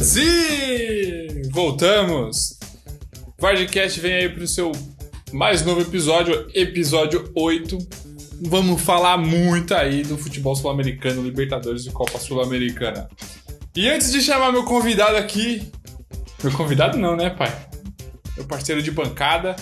[0.00, 1.42] Sim!
[1.50, 2.58] Voltamos!
[3.38, 4.72] Vardcast vem aí pro seu
[5.34, 7.76] mais novo episódio, episódio 8.
[8.46, 13.06] Vamos falar muito aí do futebol sul-americano, Libertadores e Copa Sul-Americana.
[13.76, 15.70] E antes de chamar meu convidado aqui,
[16.42, 17.54] meu convidado não, né, pai?
[18.34, 19.54] Meu parceiro de bancada,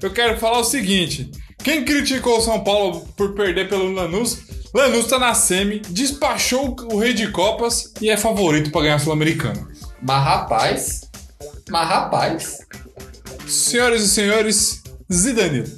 [0.00, 1.32] eu quero falar o seguinte:
[1.64, 4.38] quem criticou o São Paulo por perder pelo Lanús,
[4.74, 8.98] Lanús tá na semi, despachou o rei de Copas e é favorito para ganhar a
[8.98, 9.66] Sul-Americana.
[10.02, 11.00] Mas rapaz,
[11.70, 12.58] mas rapaz.
[13.48, 15.70] Senhoras e senhores, Zidanilo.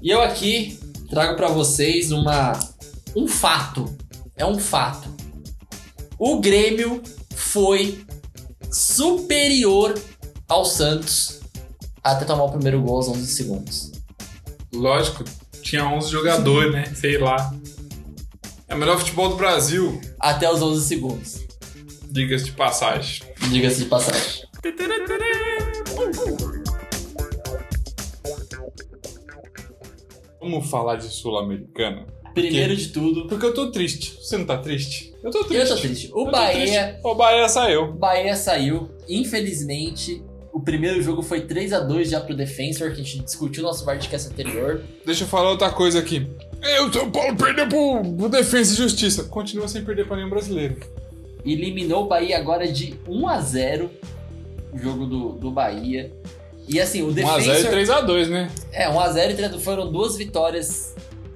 [0.00, 0.80] E eu aqui
[1.10, 2.58] trago pra vocês uma
[3.14, 3.94] um fato.
[4.36, 5.14] É um fato.
[6.18, 7.02] O Grêmio
[7.34, 8.06] foi
[8.70, 9.94] superior
[10.48, 11.40] ao Santos
[12.02, 13.95] até tomar o primeiro gol aos 11 segundos.
[14.76, 15.24] Lógico,
[15.62, 16.84] tinha 11 jogadores, né?
[16.94, 17.52] Sei lá.
[18.68, 21.40] É o melhor futebol do Brasil, Até os 11 segundos.
[22.10, 23.22] diga-se de passagem.
[23.50, 24.44] Diga-se de passagem.
[30.40, 32.06] Vamos falar de Sul-Americana?
[32.34, 34.18] Primeiro de tudo, Porque eu tô triste.
[34.20, 35.14] Você não tá triste?
[35.24, 35.70] Eu tô triste.
[35.70, 36.06] eu tô triste.
[36.12, 37.00] O Eu tô Bahia, triste.
[37.02, 37.92] O Bahia saiu.
[37.94, 38.90] Bahia saiu.
[39.08, 40.22] Infelizmente,
[40.56, 43.68] o primeiro jogo foi 3 a 2 já pro Defensor, que a gente discutiu no
[43.68, 44.82] nosso Vardcast anterior.
[45.04, 46.26] Deixa eu falar outra coisa aqui.
[46.62, 49.24] É, o São Paulo perdeu pro, pro Defesa e Justiça.
[49.24, 50.78] Continua sem perder pra nenhum brasileiro.
[51.44, 53.90] eliminou o Bahia agora de 1 a 0
[54.72, 56.10] o jogo do, do Bahia.
[56.66, 57.54] E assim, o 1x0 Defensor...
[57.54, 58.50] e 3x2, né?
[58.72, 60.94] É, 1 a 0 e 3 foram duas vitórias.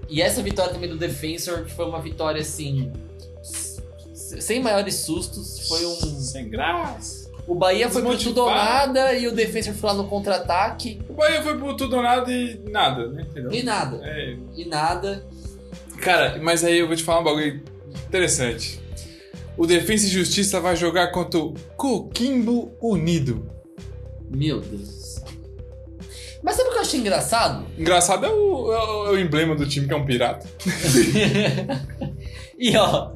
[0.08, 2.90] E essa vitória também do Defensor foi uma vitória assim
[4.38, 7.29] sem maiores sustos, foi um Sem graça.
[7.50, 11.14] O Bahia foi pro tudo ou nada e o Defensor foi lá no contra-ataque O
[11.14, 13.26] Bahia foi pro tudo ou nada e nada, né?
[13.28, 13.52] Entendeu?
[13.52, 14.00] e nada.
[14.04, 15.26] É, E nada.
[16.00, 17.62] Cara, mas aí eu vou te falar um bagulho
[18.06, 18.80] interessante.
[19.56, 23.50] O Defensa e Justiça vai jogar contra o Coquimbo Unido.
[24.30, 25.20] Meu Deus.
[26.42, 27.66] Mas sabe o que eu achei engraçado?
[27.76, 30.48] Engraçado é o, é o- é o emblema do time, que é um pirata.
[32.58, 33.10] e ó,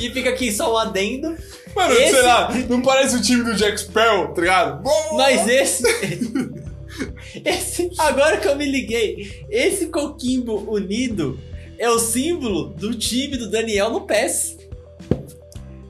[0.00, 1.36] e fica aqui só um adendo.
[1.74, 4.82] Mano, Esse- sei lá, não parece o time do Jack Sparrow, tá ligado?
[5.16, 5.82] Mas esse.
[7.44, 7.90] esse.
[7.98, 11.38] Agora que eu me liguei, esse Coquimbo unido
[11.78, 14.56] é o símbolo do time do Daniel no PES.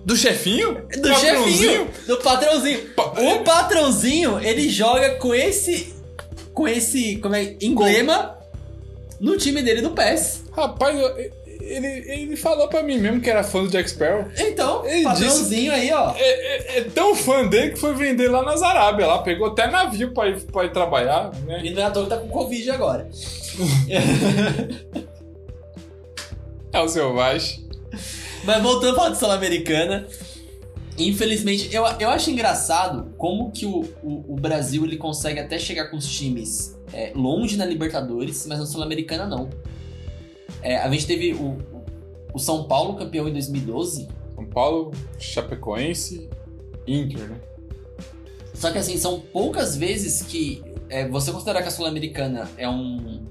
[0.04, 0.74] Do chefinho?
[0.74, 1.56] Do Patrãozinho?
[1.58, 2.80] chefinho, do patrãozinho.
[2.94, 5.94] Pa- O patrãozinho, ele joga com esse.
[6.52, 7.16] Com esse.
[7.16, 7.56] Como é?
[7.60, 8.38] Emblema
[9.18, 10.44] no time dele no PES.
[10.52, 11.32] Rapaz, eu-
[11.64, 14.26] ele, ele falou pra mim mesmo que era fã do Jack Sparrow.
[14.38, 16.12] Então, Ele patrãozinho aí, ó.
[16.16, 19.06] É, é- é tão fã dele que foi vender lá nas Arábia.
[19.06, 21.60] Lá pegou até navio pra ir, pra ir trabalhar, né?
[21.64, 23.08] E não é à toa que tá com Covid agora.
[26.72, 27.64] É o selvagem.
[28.44, 30.06] Mas voltando a falar de Sul-Americana,
[30.98, 35.86] infelizmente, eu, eu acho engraçado como que o, o, o Brasil ele consegue até chegar
[35.90, 39.48] com os times é, longe na Libertadores, mas na Sul-Americana não.
[40.64, 41.58] É, a gente teve o,
[42.32, 46.28] o- São Paulo campeão em 2012, São Paulo, Chapecoense,
[46.86, 47.36] Inter, né?
[48.54, 53.22] só que assim, são poucas vezes que é, você considerar que a Sul-Americana é um.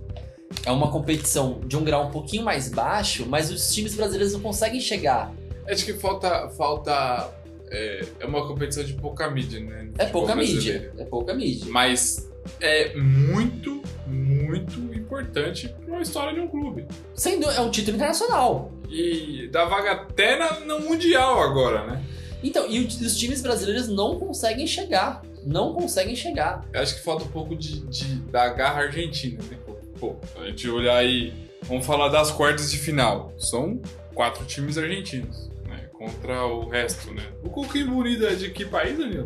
[0.65, 4.39] É uma competição de um grau um pouquinho mais baixo, mas os times brasileiros não
[4.39, 5.33] conseguem chegar.
[5.67, 6.47] Acho que falta.
[6.49, 7.31] falta
[7.71, 9.89] é, é uma competição de pouca mídia, né?
[9.97, 10.93] É pouca mídia.
[10.97, 11.65] É pouca mídia.
[11.71, 12.29] Mas
[12.61, 14.79] é muito, muito
[15.21, 16.85] importante para a história de um clube.
[17.15, 18.71] Sendo é um título internacional.
[18.89, 22.03] E dá vaga até na- no Mundial agora, né?
[22.43, 25.21] Então, e os times brasileiros não conseguem chegar.
[25.45, 26.65] Não conseguem chegar.
[26.73, 29.57] Eu acho que falta um pouco de, de- da garra argentina, né?
[29.65, 33.33] Pô, pô, a gente olhar aí, vamos falar das quartas de final.
[33.37, 33.81] São
[34.13, 35.87] quatro times argentinos, né?
[35.93, 37.23] Contra o resto, né?
[37.43, 39.25] O Coquimbo Unido é de que país, Danilo?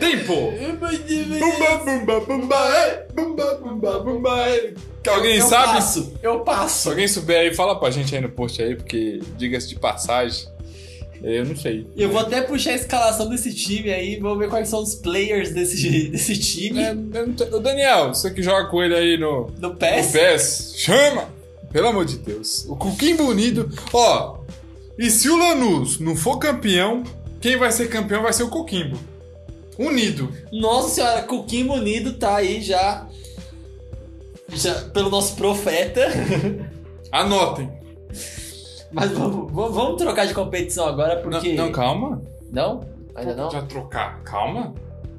[0.00, 0.50] Tem, pô!
[0.50, 4.74] Bumba, bumba, bumba, é, bumba, bumba, bumba, é.
[5.02, 5.74] Que alguém eu sabe?
[5.74, 6.88] Passo, eu Se passo.
[6.90, 10.48] alguém souber aí, fala pra gente aí no post aí, porque diga-se de passagem,
[11.22, 11.86] eu não sei.
[11.96, 15.52] Eu vou até puxar a escalação desse time aí, vou ver quais são os players
[15.52, 19.74] desse, desse time É, eu Ô, Daniel, você que joga com ele aí no, no
[19.74, 20.12] PES.
[20.12, 21.28] PES, chama!
[21.70, 22.64] Pelo amor de Deus.
[22.68, 24.38] O Coquimbo Unido, ó.
[24.96, 27.02] E se o Lanús não for campeão,
[27.40, 28.96] quem vai ser campeão vai ser o Coquimbo.
[29.78, 30.32] Unido.
[30.52, 33.06] Nossa senhora, Coquimbo Unido tá aí já.
[34.52, 36.06] Já pelo nosso profeta.
[37.10, 37.70] Anotem.
[38.92, 41.52] Mas vamos, vamos- vamos trocar de competição agora, Não, porque.
[41.54, 42.22] não, calma.
[42.52, 42.80] Não?
[43.16, 43.50] Ainda não?
[43.50, 44.22] Já trocar.
[44.22, 44.74] Calma.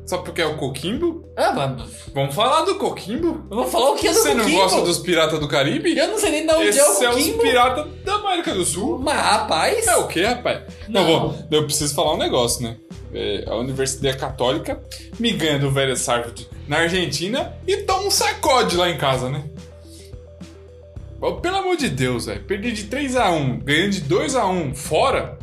[0.05, 1.25] Só porque é o Coquimbo?
[1.35, 3.43] Ah, mas Vamos falar do Coquimbo?
[3.49, 4.61] eu vou falar o que é do Você não Coquimbo?
[4.61, 5.97] gosta dos Piratas do Caribe?
[5.97, 7.39] Eu não sei nem de onde Esses é o são os Coquimbo.
[7.41, 8.99] Piratas da América do Sul.
[8.99, 9.87] Mas, rapaz...
[9.87, 10.61] É o quê, rapaz?
[10.87, 11.29] Não, Não.
[11.29, 12.77] vou, eu preciso falar um negócio, né?
[13.15, 14.79] É, a Universidade Católica
[15.17, 19.43] me ganha do velho Sartre na Argentina e toma um sacode lá em casa, né?
[21.41, 22.43] Pelo amor de Deus, velho.
[22.43, 25.39] Perder de 3x1, ganhando de 2x1 fora.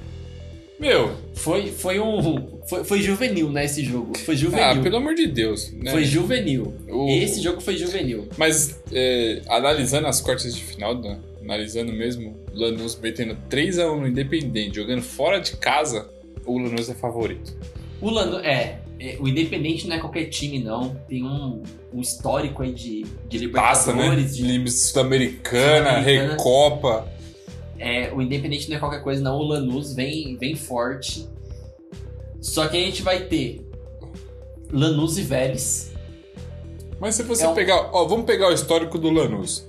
[0.78, 2.60] Meu, Foi, foi um...
[2.68, 4.16] Foi, foi juvenil, né, esse jogo.
[4.18, 4.82] Foi ah, juvenil.
[4.82, 5.72] pelo amor de Deus.
[5.72, 5.90] Né?
[5.90, 6.74] Foi juvenil.
[6.88, 8.28] O- Esse jogo foi juvenil.
[8.36, 11.18] Mas é, analisando as quartas de final, né?
[11.40, 16.08] analisando mesmo, o Lanús metendo 3x1 no Independente, jogando fora de casa,
[16.46, 17.54] o Lanús é favorito.
[18.00, 20.94] O Lano, é, é, o Independente não é qualquer time, não.
[21.08, 21.62] Tem um,
[21.94, 24.08] um histórico aí de, de Passa, né?
[24.08, 24.36] Libertadores.
[24.36, 25.98] de- Sul-Americana.
[26.00, 27.06] Recopa.
[27.78, 29.36] é, o Independente não é qualquer coisa, não.
[29.36, 31.28] O Lanús vem, vem forte.
[32.40, 33.64] Só que a gente vai ter
[34.72, 35.92] Lanús e Vélez.
[37.00, 37.90] Mas se você É um- pegar.
[37.92, 39.66] Ó, vamos pegar o histórico do Lanús.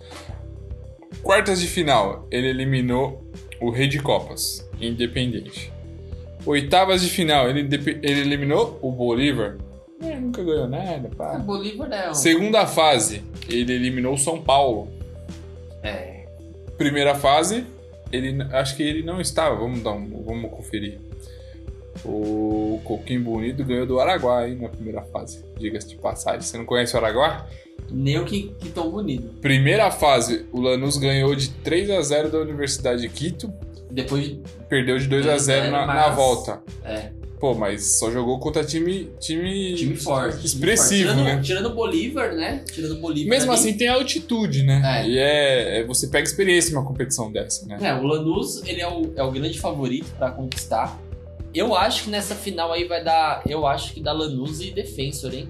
[1.23, 3.23] Quartas de final, ele eliminou
[3.61, 5.72] o Rei de Copas, Independente.
[6.45, 7.61] Oitavas de final, ele,
[8.01, 9.57] ele eliminou o Bolívar.
[10.01, 11.37] É, nunca ganhou nada, O pá.
[11.37, 12.13] Bolívar não.
[12.13, 14.89] Segunda fase, ele eliminou o São Paulo.
[15.81, 16.25] É,
[16.77, 17.65] Primeira fase,
[18.11, 19.55] ele acho que ele não estava.
[19.55, 20.99] Vamos dar um, vamos conferir.
[22.03, 25.45] O Coquinho Bonito ganhou do Araguá na primeira fase.
[25.57, 26.41] Diga-se de passagem.
[26.41, 27.47] Você não conhece o Araguá?
[27.91, 29.27] nem o que, que tão bonito.
[29.41, 33.51] Primeira fase, o Lanús ganhou de 3 a 0 da Universidade de Quito,
[33.93, 34.35] Depois,
[34.67, 36.61] perdeu de 2 a 0 na, na Mas- volta.
[36.83, 40.35] é, Pô, mas só jogou contra time time, time forte.
[40.35, 41.17] time expressivo, forte.
[41.19, 41.41] Tirando, né?
[41.43, 42.63] Tirando o Bolívar, né?
[42.71, 43.29] Tirando o Bolívar.
[43.29, 43.59] Mesmo ali.
[43.59, 44.81] assim tem altitude, né?
[45.03, 45.07] É.
[45.09, 47.77] E é, é- você pega experiência numa competição dessa, né?
[47.81, 50.97] É, o Lanús, ele é o, é o grande favorito pra conquistar.
[51.53, 53.43] Eu acho que nessa final aí vai dar.
[53.45, 55.49] Eu acho que dá Lanús e Defensor, hein?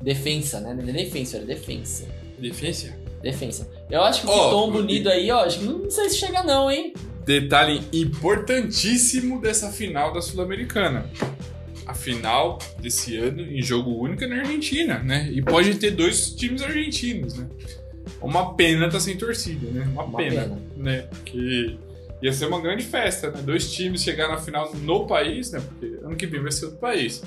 [0.00, 0.74] Defensa, né?
[0.74, 2.06] Não é Defensor, é Defensa.
[2.38, 2.94] Defesa.
[3.22, 3.68] Defensa.
[3.90, 6.42] Eu acho que o Ó, Tom bonito aí, ó, acho que não sei se chega
[6.42, 6.92] não, hein?
[7.24, 11.10] Detalhe importantíssimo dessa final da Sul-Americana.
[11.86, 15.30] A final desse ano em jogo único é na Argentina, né?
[15.32, 17.46] E pode ter dois times argentinos, né?
[18.20, 19.86] Uma pena tá sem torcida, né?
[19.92, 20.58] Uma, Uma pena, pena.
[20.76, 21.02] né?
[21.10, 21.76] Porque
[22.22, 23.40] ia ser uma grande festa, né?
[23.42, 25.60] Dois times chegar na final no país, né?
[25.60, 27.22] Porque ano que vem vai ser outro país.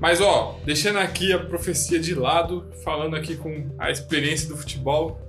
[0.00, 5.20] Mas ó, deixando aqui a profecia de lado, falando aqui com a experiência do futebol,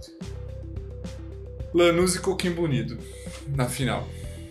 [1.73, 2.97] Lanús e Coquimbo Bonito
[3.49, 4.07] na final.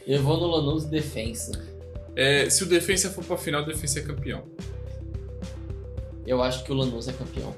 [0.06, 1.64] Eu vou no Lanús Defensa.
[2.14, 4.42] É, se o Defensa for pra final, o Defensa é campeão.
[6.26, 7.54] Eu acho que o Lanús é campeão.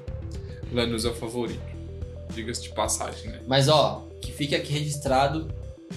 [0.71, 1.75] O Lanús é o favorito.
[2.33, 3.41] Diga-se de passagem, né?
[3.47, 5.47] Mas ó, que fique aqui registrado,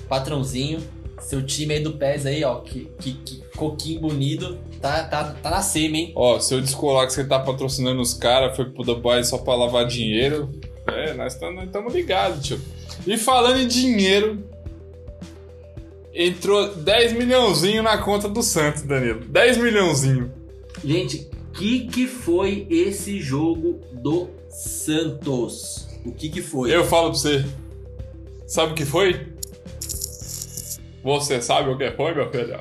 [0.09, 0.81] patrãozinho,
[1.21, 5.51] seu time aí do PES aí, ó, que, que, que coquinho bonito, tá, tá, tá
[5.51, 6.13] na semi, hein?
[6.15, 9.55] Ó, se eu descolar que você tá patrocinando os caras, foi pro Dubai só pra
[9.55, 10.51] lavar dinheiro.
[10.87, 12.61] É, nós estamos ligados, tio.
[13.07, 14.45] E falando em dinheiro,
[16.19, 19.21] entrou 10 milhãozinho na conta do Santos, Danilo.
[19.21, 20.33] 10 milhãozinho.
[20.85, 25.89] Gente, que que foi esse jogo do Santos?
[26.05, 26.75] O que que foi?
[26.75, 27.47] Eu falo pra você.
[28.49, 29.29] Sabe o que foi?
[31.05, 32.59] Você sabe o que foi, meu filho?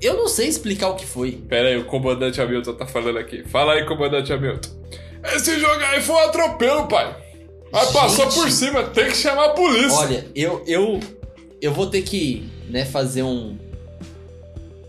[0.00, 1.32] Eu não sei explicar o que foi.
[1.32, 3.44] Pera aí, o comandante Hamilton tá falando aqui.
[3.44, 4.70] Fala aí, comandante Hamilton.
[5.34, 7.16] Esse jogo aí foi um atropelo, pai.
[7.70, 7.92] Mas Gente.
[7.94, 9.98] passou por cima, tem que chamar a polícia.
[9.98, 11.00] Olha, eu eu
[11.60, 13.56] eu vou ter que, né, fazer um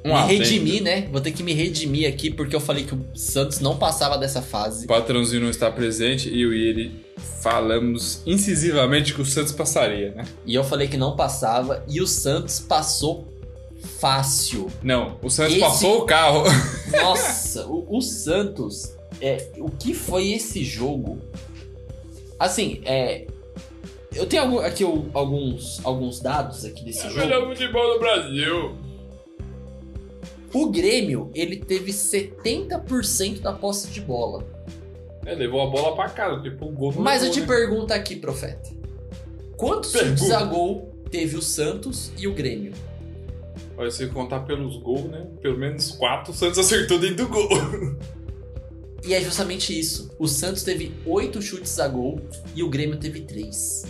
[0.03, 1.07] um me redimir, né?
[1.11, 4.41] Vou ter que me redimir aqui porque eu falei que o Santos não passava dessa
[4.41, 4.85] fase.
[4.85, 7.05] O patrãozinho não está presente e eu e ele
[7.41, 10.23] falamos incisivamente que o Santos passaria, né?
[10.45, 13.27] E eu falei que não passava e o Santos passou
[13.99, 14.67] fácil.
[14.81, 16.43] Não, o Santos Esse- passou o carro.
[16.91, 21.19] Nossa, o, o Santos, é, o que foi esse jogo?
[22.39, 23.27] Assim, é,
[24.15, 27.19] eu tenho aqui o- alguns, alguns dados aqui desse É o jogo.
[27.21, 28.75] melhor futebol do Brasil.
[30.53, 34.43] O Grêmio, ele teve 70% da posse de bola.
[35.25, 37.45] É, levou a bola pra casa, porque pro gol Mas eu te né?
[37.47, 38.69] pergunto aqui, profeta.
[39.55, 42.73] Quantos chutes a gol teve o Santos e o Grêmio?
[43.77, 45.27] Olha, se contar pelos gols, né?
[45.41, 47.49] Pelo menos quatro, o Santos acertou dentro do gol.
[49.05, 50.11] E é justamente isso.
[50.17, 52.19] O Santos teve 8 chutes a gol
[52.55, 53.85] e o Grêmio teve 3.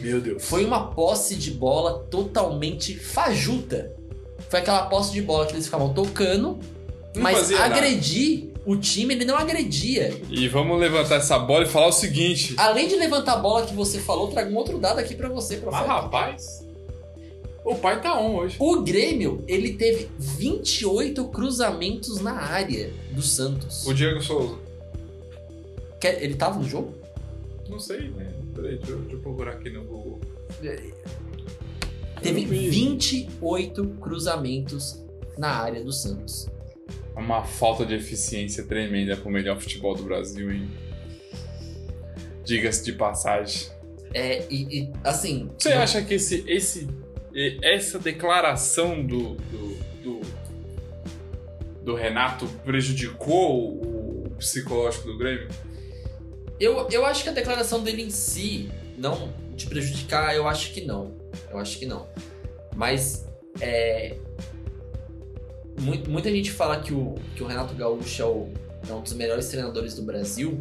[0.00, 0.44] Meu Deus.
[0.44, 3.92] Foi uma posse de bola totalmente fajuta.
[4.48, 6.58] Foi aquela posse de bola que eles ficavam tocando,
[7.14, 7.64] Não mas nada.
[7.74, 10.20] agredir o time, ele não agredia.
[10.30, 12.54] E vamos levantar essa bola e falar o seguinte.
[12.56, 15.54] Além de levantar a bola que você falou, trago um outro dado aqui pra você,
[15.56, 15.86] Ah, profeta.
[15.86, 16.66] rapaz.
[17.64, 18.56] O pai tá on hoje.
[18.60, 23.84] O Grêmio, ele teve 28 cruzamentos na área do Santos.
[23.86, 24.54] O Diego Souza.
[26.20, 26.94] Ele tava no jogo?
[27.68, 28.32] Não sei, né?
[28.54, 30.20] Peraí, deixa eu, deixa eu procurar aqui no Google.
[32.22, 32.70] Teve Eu vi.
[32.70, 35.04] 28 cruzamentos
[35.36, 36.48] na área do Santos.
[37.14, 40.68] É Uma falta de eficiência tremenda pro melhor futebol do Brasil, hein?
[42.44, 43.68] Diga-se de passagem.
[44.14, 45.50] É, e, e, assim.
[45.58, 46.88] Você acha que esse, esse,
[47.62, 50.20] essa declaração do, do, do,
[51.82, 55.48] do Renato prejudicou o psicológico do Grêmio?
[56.58, 60.84] Eu, eu acho que a declaração dele em si, não te prejudicar, eu acho que
[60.84, 61.14] não.
[61.50, 62.06] Eu acho que não.
[62.74, 63.26] Mas
[63.60, 64.16] é.
[65.80, 68.48] mu- Muita gente fala que o, que o Renato Gaúcho é, o-
[68.88, 70.58] é um dos melhores treinadores do Brasil,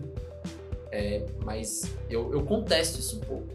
[0.91, 3.47] é, mas eu, eu contesto isso um pouco.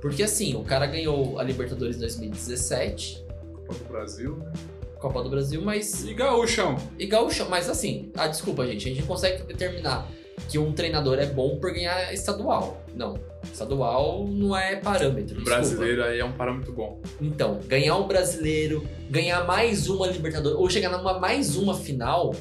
[0.00, 3.24] Porque assim, o cara ganhou a Libertadores 2017,
[3.66, 4.52] Copa do Brasil, né?
[5.00, 6.76] Copa do Brasil, mas E Gaúchão.
[6.98, 10.08] E gaúcho, mas assim, ah, desculpa, gente, a gente não consegue determinar
[10.48, 12.80] que um treinador é bom por ganhar estadual.
[12.94, 13.18] Não.
[13.44, 15.40] Estadual não é parâmetro.
[15.40, 17.00] O brasileiro aí é um parâmetro bom.
[17.20, 22.34] Então, ganhar um brasileiro, ganhar mais uma Libertadores, ou chegar numa mais uma final,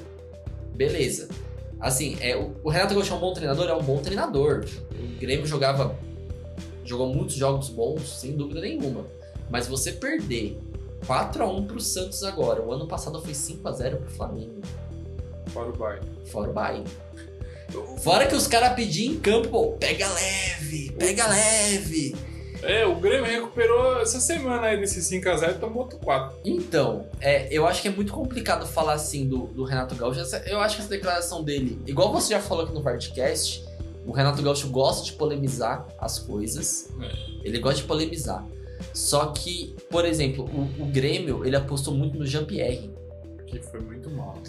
[0.76, 1.30] beleza.
[1.80, 3.70] Assim, é, o, Renato Gaúcho é um bom treinador?
[3.70, 4.66] É um bom treinador.
[4.92, 5.96] O Grêmio jogava.
[6.84, 9.06] Jogou muitos jogos bons, sem dúvida nenhuma.
[9.50, 10.60] Mas você perder
[11.06, 12.62] 4x1 pro Santos agora.
[12.62, 14.62] O ano passado foi 5x0 pro Flamengo.
[15.48, 16.08] Fora o Bayern.
[16.26, 16.84] Fora o Bahia.
[17.98, 22.16] Fora que os caras pediam em campo, pô, pega leve, pega leve.
[22.64, 26.40] É, o Grêmio recuperou essa semana aí desse 5x0 e tomou outro 4.
[26.44, 30.20] Então, é, eu acho que é muito complicado falar assim do, do Renato Gaúcho.
[30.48, 33.64] Eu acho que essa declaração dele, igual você já falou aqui no Vardcast,
[34.06, 36.90] o Renato Gaúcho gosta de polemizar as coisas.
[37.44, 38.44] Ele gosta de polemizar.
[38.94, 42.92] Só que, por exemplo, o, o Grêmio, ele apostou muito no Jean-Pierre.
[43.46, 44.42] Que foi muito mal.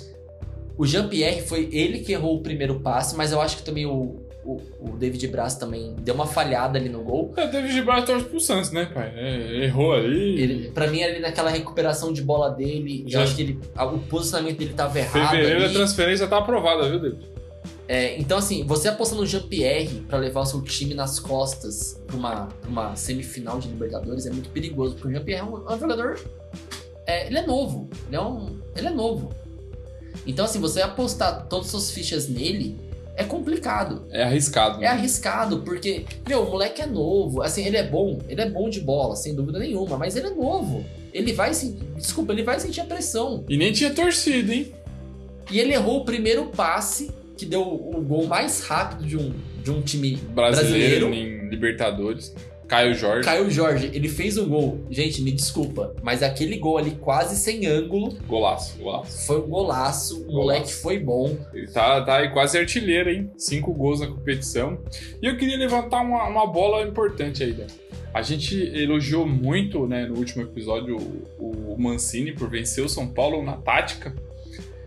[0.78, 4.21] O Jean-Pierre foi ele que errou o primeiro passe, mas eu acho que também o,
[4.45, 7.33] o, o David Braz também deu uma falhada ali no gol.
[7.37, 9.11] É, o David Braz torce pro Santos, né, pai?
[9.16, 10.40] É, errou ali.
[10.40, 13.87] Ele, pra mim, ali naquela recuperação de bola dele, Já- eu acho que ele, a-
[13.87, 15.30] o posicionamento dele tava errado.
[15.30, 15.75] Fevereiro a ali.
[15.75, 17.26] transferência tá aprovada, viu, David?
[17.88, 22.16] É, então, assim, você apostando no Jean-Pierre pra levar o seu time nas costas pra
[22.16, 25.75] uma, pra uma semifinal de Libertadores é muito perigoso, porque o Jean-Pierre é um, é
[25.75, 26.18] um jogador.
[27.06, 27.88] é, ele é novo.
[28.09, 29.33] Ele é, um, ele é novo.
[30.26, 32.78] Então, assim, você apostar todas as suas fichas nele
[33.16, 34.04] é complicado.
[34.11, 34.82] É arriscado.
[34.85, 37.42] É arriscado, porque, meu, o moleque é novo.
[37.42, 40.30] Assim, ele é bom, ele é bom de bola, sem dúvida nenhuma, mas ele é
[40.30, 40.85] novo.
[41.12, 41.82] Ele vai sentir.
[41.96, 43.42] Desculpa, ele vai sentir a pressão.
[43.49, 44.73] E nem tinha torcida, hein?
[45.50, 49.32] E ele errou o primeiro passe, que deu o gol mais rápido de um,
[49.62, 51.14] de um time Brasileiro, brasileiro.
[51.14, 52.35] em Libertadores.
[52.68, 53.25] Caio Jorge.
[53.25, 54.80] Caio Jorge, ele fez um gol.
[54.90, 59.26] Gente, me desculpa, mas aquele gol ali quase sem ângulo Golaço, golaço.
[59.26, 60.14] foi um golaço.
[60.14, 60.37] O Golaço.
[60.37, 61.37] moleque foi bom.
[61.54, 63.30] Ele tá, tá aí quase artilheiro, hein?
[63.38, 64.78] Cinco gols na competição.
[65.23, 67.66] E eu queria levantar uma, uma bola importante aí, né?
[68.12, 70.96] A gente elogiou muito, né, no último episódio,
[71.38, 74.14] o, o Mancini por vencer o São Paulo na tática.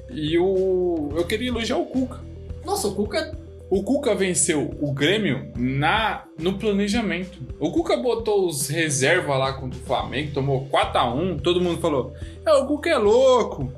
[0.10, 2.20] E o, eu queria elogiar o Cuca.
[2.66, 3.38] Nossa, o Cuca.
[3.70, 7.40] O Cuca venceu o Grêmio na no planejamento.
[7.60, 12.14] O Cuca botou os reservas lá contra o Flamengo, tomou 4x1, todo mundo falou:
[12.46, 13.72] é, o Cuca é louco.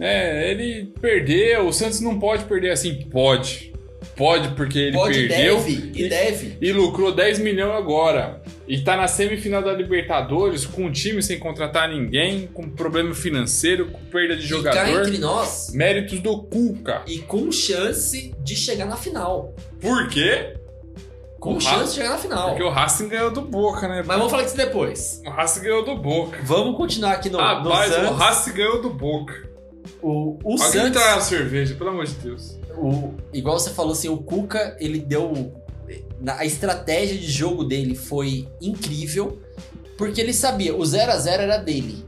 [0.00, 3.02] É, ele perdeu, o Santos não pode perder assim.
[3.10, 3.67] Pode.
[4.18, 6.58] Pode, porque ele pode, perdeu deve, e e- deve.
[6.60, 8.42] e lucrou 10 milhões agora.
[8.66, 13.86] E tá na semifinal da Libertadores, com um time sem contratar ninguém, com problema financeiro,
[13.86, 15.06] com perda de E cá jogador.
[15.06, 17.02] entre nós, Méritos do Cuca.
[17.06, 19.54] e com chance de chegar na final.
[19.80, 20.54] Por quê?
[21.38, 22.48] Com O chance de chegar na final.
[22.48, 24.02] Porque o Racing ganhou do Boca, né?
[24.04, 25.22] Mas vamos falar disso depois.
[25.24, 26.36] O Racing ganhou do Boca.
[26.42, 28.18] Vamos continuar aqui no, no Rapaz, o Santos.
[28.18, 29.48] Racing ganhou do Boca.
[30.02, 32.57] O, o Alguém Santos, a cerveja, pelo amor de Deus.
[32.80, 35.52] O- igual você falou assim, o Cuca, ele deu...
[36.26, 39.38] A estratégia de jogo dele foi incrível,
[39.96, 42.04] porque ele sabia, o 0 a 0 era dele.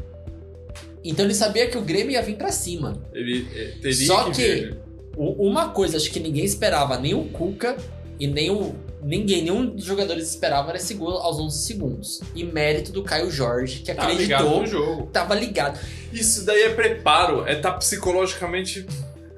[1.02, 3.00] Então ele sabia que o Grêmio ia vir pra cima.
[3.12, 4.80] Ele eh, teria Só que, que- ver.
[5.16, 7.76] O- Uma coisa, acho que ninguém esperava, nem o Cuca
[8.18, 8.74] e nem o.
[9.02, 12.20] Ninguém, nenhum dos jogadores esperava era esse gol aos 11 segundos.
[12.34, 15.06] E mérito do Caio Jorge, que Tá ligado acreditou, no jogo.
[15.10, 15.80] tava ligado.
[16.12, 18.86] Isso daí é preparo, é estar psicologicamente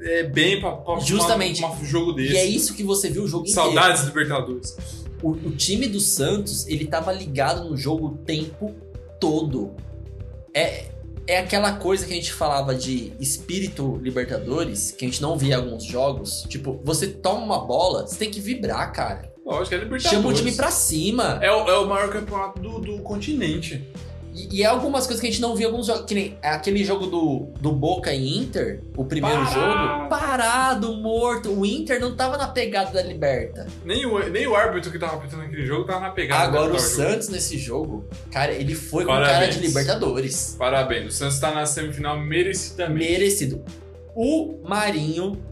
[0.02, 1.64] é, bem pra, pra Justamente.
[1.64, 2.34] um jogo desse.
[2.34, 3.62] E é isso que você viu o jogo inteiro.
[3.62, 4.76] Saudades Libertadores.
[5.22, 8.74] O, o time do Santos, ele tava ligado no jogo o tempo
[9.20, 9.74] todo.
[10.52, 10.86] É,
[11.26, 15.54] é aquela coisa que a gente falava de espírito Libertadores, que a gente não via
[15.54, 16.44] em alguns jogos.
[16.48, 19.32] Tipo, você toma uma bola, você tem que vibrar, cara.
[19.46, 20.22] Lógico, é Libertadores.
[20.22, 21.38] Chama o time pra cima.
[21.40, 23.84] É o, é o maior campeonato do, do continente.
[24.34, 26.04] E, e é algumas coisas que a gente não viu alguns jogos.
[26.06, 29.54] Que nem aquele jogo do, do Boca e Inter, o primeiro Parado.
[29.54, 31.50] jogo, parado, morto.
[31.50, 33.66] O Inter não tava na pegada da Liberta.
[33.84, 36.44] Nem o, nem o árbitro que tava apitando aquele jogo tava na pegada.
[36.44, 36.80] Agora o jogo.
[36.80, 39.38] Santos nesse jogo, cara, ele foi com Parabéns.
[39.38, 40.56] cara de Libertadores.
[40.58, 43.10] Parabéns, o Santos tá na semifinal merecidamente.
[43.10, 43.62] Merecido.
[44.14, 45.42] O Marinho,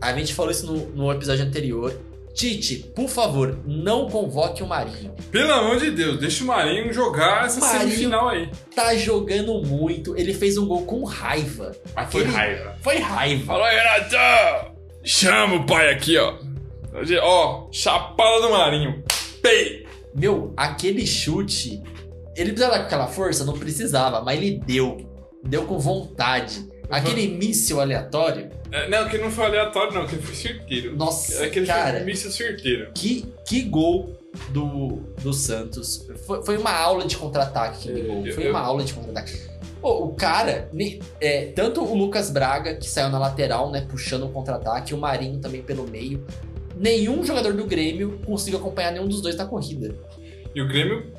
[0.00, 1.98] a gente falou isso no, no episódio anterior.
[2.36, 5.14] Tite, por favor, não convoque o Marinho.
[5.30, 8.50] Pelo amor de Deus, deixa o Marinho jogar essa Marinho- semifinal aí.
[8.74, 11.74] Tá jogando muito, ele fez um gol com raiva.
[11.94, 12.76] Mas foi Aquele- raiva.
[12.82, 13.44] Foi raiva.
[13.46, 14.72] Falou, Renato!
[15.02, 16.34] Chama o pai aqui, ó.
[17.22, 19.02] Ó, chapada do Marinho.
[19.40, 19.86] Pei!
[20.14, 21.82] Meu, aquele chute,
[22.36, 23.44] ele precisava dar com aquela força?
[23.46, 24.98] Não precisava, mas ele deu.
[25.42, 26.68] Deu com vontade.
[26.88, 30.96] Aquele míssil aleatório, É, não, que não foi aleatório, não, que foi certeiro.
[30.96, 32.90] nossa, Aquele cara, míssil certeiro.
[32.94, 34.16] que, que gol
[34.50, 36.06] do, do Santos.
[36.26, 38.26] Foi, foi uma aula de contra-ataque aquele Eu- gol.
[38.26, 39.32] eu- Foi eu- uma aula de contra-ataque.
[39.80, 40.70] Pô, o cara,
[41.20, 45.38] é, tanto o Lucas Braga, que saiu na lateral, né, puxando o contra-ataque, o Marinho
[45.38, 46.24] também pelo meio.
[46.76, 49.94] Nenhum jogador do Grêmio conseguiu acompanhar nenhum dos dois na corrida.
[50.54, 51.12] E o Grêmio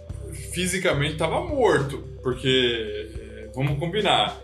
[0.52, 4.40] fisicamente tava morto, porque é, vamos combinar.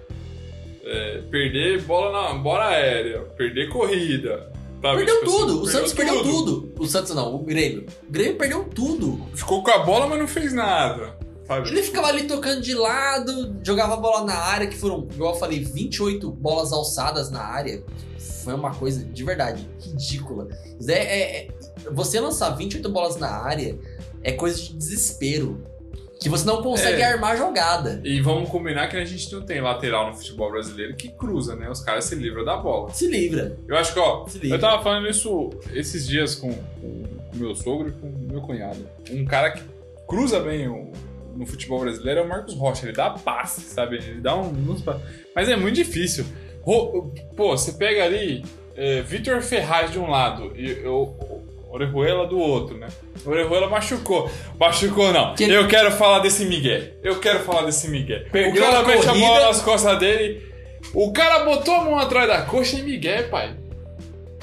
[0.86, 4.52] É, perder bola na bola aérea, perder corrida.
[4.82, 4.98] sabe?
[4.98, 6.74] Perdeu Tipo assim, tudo, o Santos perdeu tudo.
[6.78, 7.86] O Santos não, o Grêmio.
[8.08, 9.26] O Grêmio perdeu tudo.
[9.34, 11.18] Ficou com a bola, mas não fez nada.
[11.48, 11.70] Sabe?
[11.70, 15.40] Ele ficava ali tocando de lado, jogava a bola na área, que foram, igual eu
[15.40, 17.84] falei, 28 bolas alçadas na área.
[18.44, 20.48] Foi uma coisa de verdade ridícula.
[20.82, 21.48] Zé, é- é-
[21.92, 23.78] você lançar 28 bolas na área
[24.22, 25.64] é coisa de desespero.
[26.24, 27.06] Que você não consegue É.
[27.06, 28.02] armar jogada.
[28.04, 31.70] E vamos combinar que a gente não tem lateral no futebol brasileiro que cruza, né?
[31.70, 32.92] Os caras se livram da bola.
[32.94, 33.58] Se livra.
[33.68, 37.04] Eu acho que, ó, eu tava falando isso esses dias com o
[37.34, 38.88] meu sogro e com o meu cunhado.
[39.12, 39.62] Um cara que
[40.08, 40.92] cruza bem o-
[41.36, 42.86] no futebol brasileiro é o Marcos Rocha.
[42.86, 43.98] Ele dá passe, sabe?
[43.98, 44.52] Ele dá um.
[45.36, 46.26] Mas é muito difícil.
[46.64, 51.43] Pô, você pega ali é, Vitor Ferraz de um lado e o
[51.74, 52.88] Orejuela do outro, né?
[53.26, 54.30] Orejuela machucou.
[54.60, 55.34] Machucou, não.
[55.34, 56.84] Que Eu quero falar desse Miguel.
[57.02, 58.26] Eu quero falar desse Miguel.
[58.32, 60.54] Perdeu o cara a mete a bola nas costas dele.
[60.94, 63.58] O cara botou a mão atrás da coxa e Miguel, pai.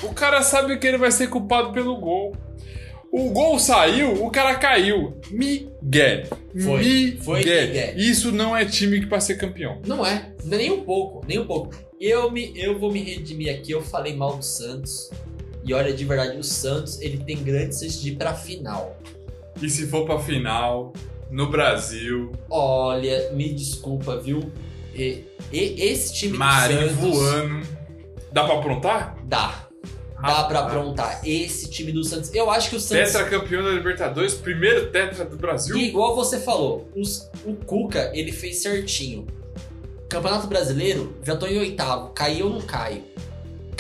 [0.02, 2.34] O cara sabe que ele vai ser culpado pelo gol.
[3.12, 5.16] O gol saiu, o cara caiu.
[5.30, 6.24] Miguel.
[6.64, 6.82] Foi.
[6.82, 7.22] Miguel.
[7.22, 7.96] Foi Miguel.
[7.96, 9.80] Isso não é time que pra ser campeão.
[9.86, 11.76] Não é, nem um pouco, nem um pouco.
[12.00, 15.10] Eu, me, eu vou me redimir aqui, eu falei mal do Santos.
[15.64, 18.96] E olha, de verdade, o Santos, ele tem grandes chances de ir pra final.
[19.60, 20.92] E se for pra final,
[21.30, 24.50] no Brasil, Olha, me desculpa, viu?
[24.94, 27.66] E, e- esse time Marinho do Santos voando.
[28.32, 29.16] Dá pra aprontar?
[29.24, 29.66] dá.
[30.22, 30.76] Dá pra Rapaz.
[30.76, 31.20] aprontar.
[31.26, 32.34] Esse time do Santos.
[32.34, 33.10] Eu acho que o Santos.
[33.12, 35.76] Tetra campeão da Libertadores, primeiro tetra do Brasil.
[35.78, 39.26] E igual você falou, os- o Cuca, ele fez certinho.
[40.10, 42.08] Campeonato Brasileiro, já tô em oitavo.
[42.10, 43.02] Caiu ou não caio?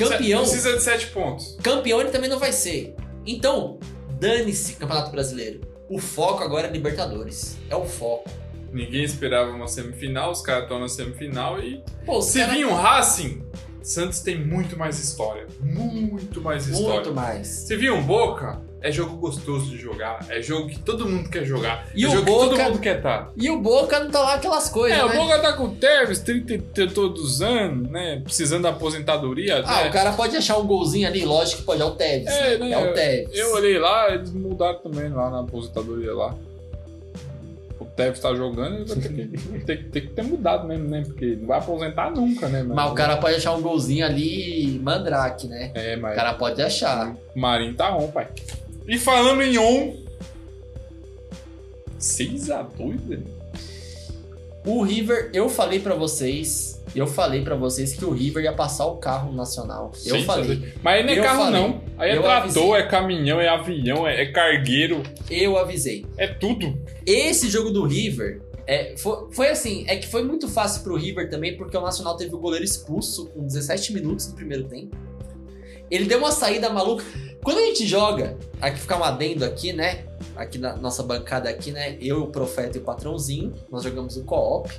[0.08, 0.40] Campeão.
[0.42, 1.56] Precisa de sete pontos.
[1.62, 2.94] Campeão ele também não vai ser.
[3.26, 3.78] Então,
[4.18, 5.60] dane-se Campeonato Brasileiro.
[5.88, 7.56] O foco agora é Libertadores.
[7.68, 8.28] É o foco.
[8.72, 11.82] Ninguém esperava uma semifinal, os caras estão na semifinal e.
[12.06, 13.42] Pô, Se cara- vir um Racing,
[13.82, 15.46] Santos tem muito mais história.
[15.60, 16.94] Muito mais história.
[16.94, 17.46] Muito mais.
[17.48, 20.24] Se vir um Boca, é jogo gostoso de jogar.
[20.28, 21.86] É jogo que todo mundo quer jogar.
[21.94, 23.30] E é o jogo que Boca- todo mundo quer estar.
[23.36, 25.14] E o Boca não tá lá aquelas coisas, É, né?
[25.14, 28.20] o Boca tá com o Tevez, 30 e todos os anos, né?
[28.24, 29.62] Precisando da aposentadoria.
[29.66, 29.90] Ah, né?
[29.90, 32.26] o cara pode achar um golzinho ali, lógico que pode, é o Tevez.
[32.28, 32.70] É, né?
[32.72, 33.38] É o Tevez.
[33.38, 36.34] Eu olhei lá, eles mudaram também lá na aposentadoria lá.
[37.78, 41.02] O Tevez tá jogando, ter que, tem, que- que ter mudado mesmo, né?
[41.04, 42.62] Porque não vai aposentar nunca, né?
[42.62, 45.70] Mas o cara pode achar um golzinho ali, mandrake, né?
[45.74, 47.14] É, O mas cara pode achar.
[47.34, 48.28] o Marinho tá on, pai.
[48.90, 49.94] E falando em on...
[52.00, 53.24] 6x2, velho.
[54.66, 58.86] O River, eu falei pra vocês, eu falei pra vocês que o River ia passar
[58.86, 59.92] o carro no Nacional.
[60.04, 60.56] Eu 6 a falei.
[60.56, 60.74] 2.
[60.82, 61.60] Mas aí não é carro, falei.
[61.60, 61.80] não.
[61.96, 62.72] Aí é trator, avisei.
[62.72, 66.04] é caminhão, é avião, é, é cargueiro, Eu avisei.
[66.16, 66.76] é tudo.
[67.06, 71.30] Esse jogo do River é, foi, foi assim, é que foi muito fácil pro River
[71.30, 74.96] também, porque o Nacional teve o goleiro expulso com 17 minutos no primeiro tempo.
[75.90, 77.04] Ele deu uma saída maluca.
[77.42, 80.04] Quando a gente joga, aqui ficar um adendo aqui, né?
[80.36, 81.96] Aqui na nossa bancada aqui, né?
[82.00, 84.70] Eu, o Profeta e o Patrãozinho, nós jogamos o co-op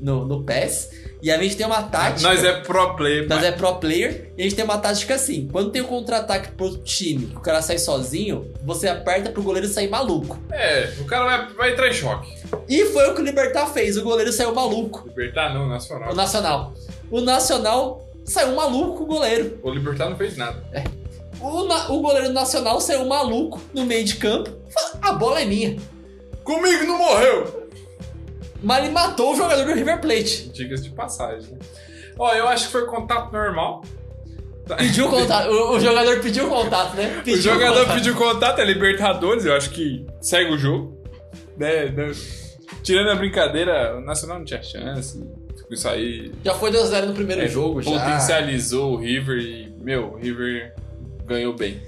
[0.00, 0.90] no, no PES.
[1.22, 2.28] E a gente tem uma tática.
[2.28, 5.48] Nós é pro player, Nós é pro player e a gente tem uma tática assim.
[5.50, 9.66] Quando tem um contra-ataque pro time, que o cara sai sozinho, você aperta pro goleiro
[9.66, 10.38] sair maluco.
[10.52, 12.32] É, o cara vai, vai entrar em choque.
[12.68, 13.96] E foi o que o Libertar fez.
[13.96, 15.04] O goleiro saiu maluco.
[15.08, 16.12] Libertar não, Nacional.
[16.12, 16.74] O Nacional.
[17.10, 19.58] O Nacional saiu maluco com o goleiro.
[19.62, 20.62] O Libertar não fez nada.
[21.40, 24.50] O, na- o goleiro nacional saiu maluco no meio de campo.
[24.70, 25.76] Falou, A bola é minha.
[26.44, 27.66] Comigo não morreu!
[28.62, 30.48] mas ele matou o jogador do River Plate.
[30.48, 31.52] Diga-se de passagem.
[31.52, 31.58] né?
[32.18, 33.82] Ó, eu acho que foi contato normal.
[34.78, 35.48] Pediu contato.
[35.50, 37.18] O, o jogador pediu contato, né?
[37.20, 37.94] O Pediu jogador contato.
[37.94, 40.96] pediu contato, é Libertadores, eu acho que segue o jogo.
[41.56, 42.10] Né, né?
[42.82, 45.22] Tirando a brincadeira, o Nacional não tinha chance.
[45.70, 47.90] Isso aí Já foi 2x0 no primeiro é, jogo, já.
[47.90, 50.74] potencializou o River e, meu, o River
[51.24, 51.80] ganhou bem.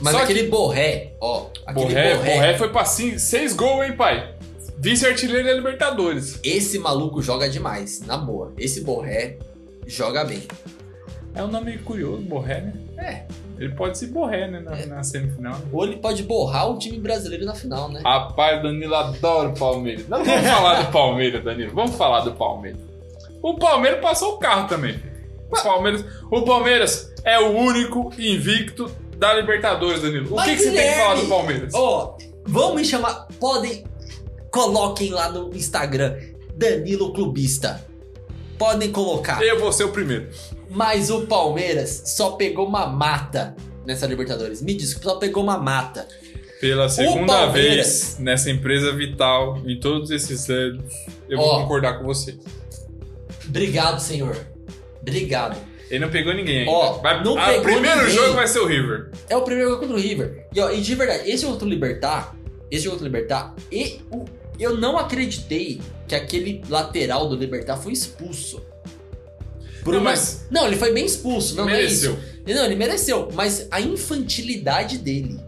[0.00, 1.46] Mas Só aquele Borré, ó.
[1.66, 4.34] Aquele Borré, Borré, Borré foi pra cin- seis gols, hein, pai?
[4.78, 6.38] Vice-artilheiro da Libertadores.
[6.44, 8.52] Esse maluco joga demais, na boa.
[8.56, 9.36] Esse Borré
[9.86, 10.42] joga bem.
[11.34, 12.72] É um nome curioso, Borré, né?
[12.96, 13.22] É.
[13.58, 15.60] Ele pode ser Borré, né, na, na semifinal.
[15.72, 18.00] Ou ele pode borrar o time brasileiro na final, né?
[18.04, 20.06] Rapaz, Danilo adora o Palmeiras.
[20.08, 21.72] Não vamos falar do Palmeiras, Danilo.
[21.74, 22.80] Vamos falar do Palmeiras.
[23.42, 25.00] O Palmeiras passou o carro também.
[25.50, 30.26] O Palmeiras, o Palmeiras é o único invicto da Libertadores, Danilo.
[30.26, 31.74] O que, Mas, que você tem que falar do Palmeiras?
[31.74, 33.26] Ó, vão me chamar.
[33.40, 33.84] Podem.
[34.50, 36.16] Coloquem lá no Instagram.
[36.54, 37.86] Danilo Clubista.
[38.58, 39.42] Podem colocar.
[39.42, 40.28] Eu vou ser o primeiro.
[40.70, 44.60] Mas o Palmeiras só pegou uma mata nessa Libertadores.
[44.60, 46.06] Me desculpa, só pegou uma mata.
[46.60, 50.92] Pela segunda vez nessa empresa vital, em todos esses anos,
[51.28, 51.60] eu vou Ó.
[51.62, 52.36] concordar com você.
[53.48, 54.36] Obrigado, senhor.
[55.00, 55.56] Obrigado.
[55.90, 56.70] Ele não pegou ninguém ainda.
[56.70, 58.14] Ó, Vai- não ah, pegou o primeiro ninguém.
[58.14, 59.10] jogo vai ser o River.
[59.28, 60.46] É o primeiro jogo contra o River.
[60.54, 62.36] E, ó, e de verdade, esse jogo contra o Libertar,
[62.70, 64.24] esse jogo contra o Libertar, e o-
[64.60, 68.60] eu não acreditei que aquele lateral do Libertar foi expulso.
[69.82, 72.18] Por Não, uma- mas- não, ele foi bem expulso, não, não é Mereceu.
[72.46, 75.38] Não, ele mereceu, mas a infantilidade dele.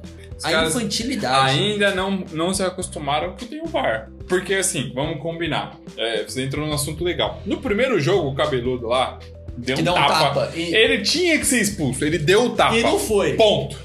[0.44, 1.50] A infantilidade.
[1.58, 4.10] ainda não, não se acostumaram que tem o VAR.
[4.28, 5.76] Porque assim, vamos combinar.
[5.96, 7.42] É, você entrou num assunto legal.
[7.44, 9.18] No primeiro jogo, o cabeludo lá
[9.56, 10.08] deu que um tapa.
[10.08, 10.52] tapa.
[10.54, 12.76] E, Ele tinha que ser expulso, ele deu o tapa.
[12.76, 13.34] e não foi.
[13.34, 13.76] Ponto.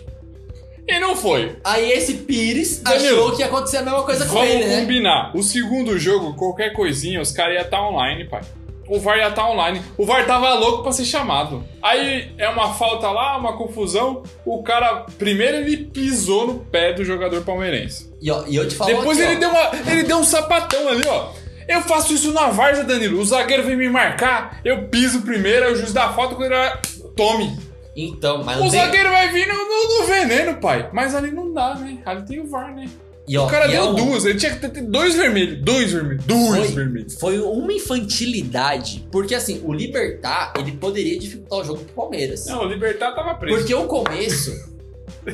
[0.87, 1.55] E não foi.
[1.63, 4.81] Aí esse Pires Danilo, achou que ia acontecer a mesma coisa com Vamos ele, né?
[4.81, 5.35] combinar.
[5.35, 8.41] O segundo jogo, qualquer coisinha, os caras iam estar online, pai.
[8.87, 9.81] O VAR ia estar online.
[9.97, 11.63] O VAR tava louco pra ser chamado.
[11.81, 14.21] Aí é uma falta lá, uma confusão.
[14.45, 18.13] O cara, primeiro ele pisou no pé do jogador palmeirense.
[18.21, 20.23] E, ó, e eu te falo Depois aqui, ele, ó, deu uma, ele deu um
[20.23, 21.29] sapatão ali, ó.
[21.67, 23.19] Eu faço isso na Varsa, Danilo.
[23.19, 26.71] O zagueiro vem me marcar, eu piso primeiro, aí o juiz dá falta quando ele.
[27.15, 27.57] Tome.
[27.97, 28.71] Então, mas O tem...
[28.71, 30.89] zagueiro vai vir no, no- no veneno, pai.
[30.93, 31.97] Mas ali não dá, né?
[32.05, 32.87] Ali tem o VAR, né?
[33.27, 35.59] E, ó, o cara e é deu um- duas, ele tinha que ter dois vermelhos.
[35.63, 36.23] Dois vermelhos.
[36.25, 36.75] Dois Foi.
[36.75, 37.13] vermelhos.
[37.15, 42.45] Foi uma infantilidade, porque assim, o Libertar, ele poderia dificultar o jogo pro Palmeiras.
[42.45, 43.57] Não, o Libertar tava preso.
[43.57, 44.51] Porque o começo,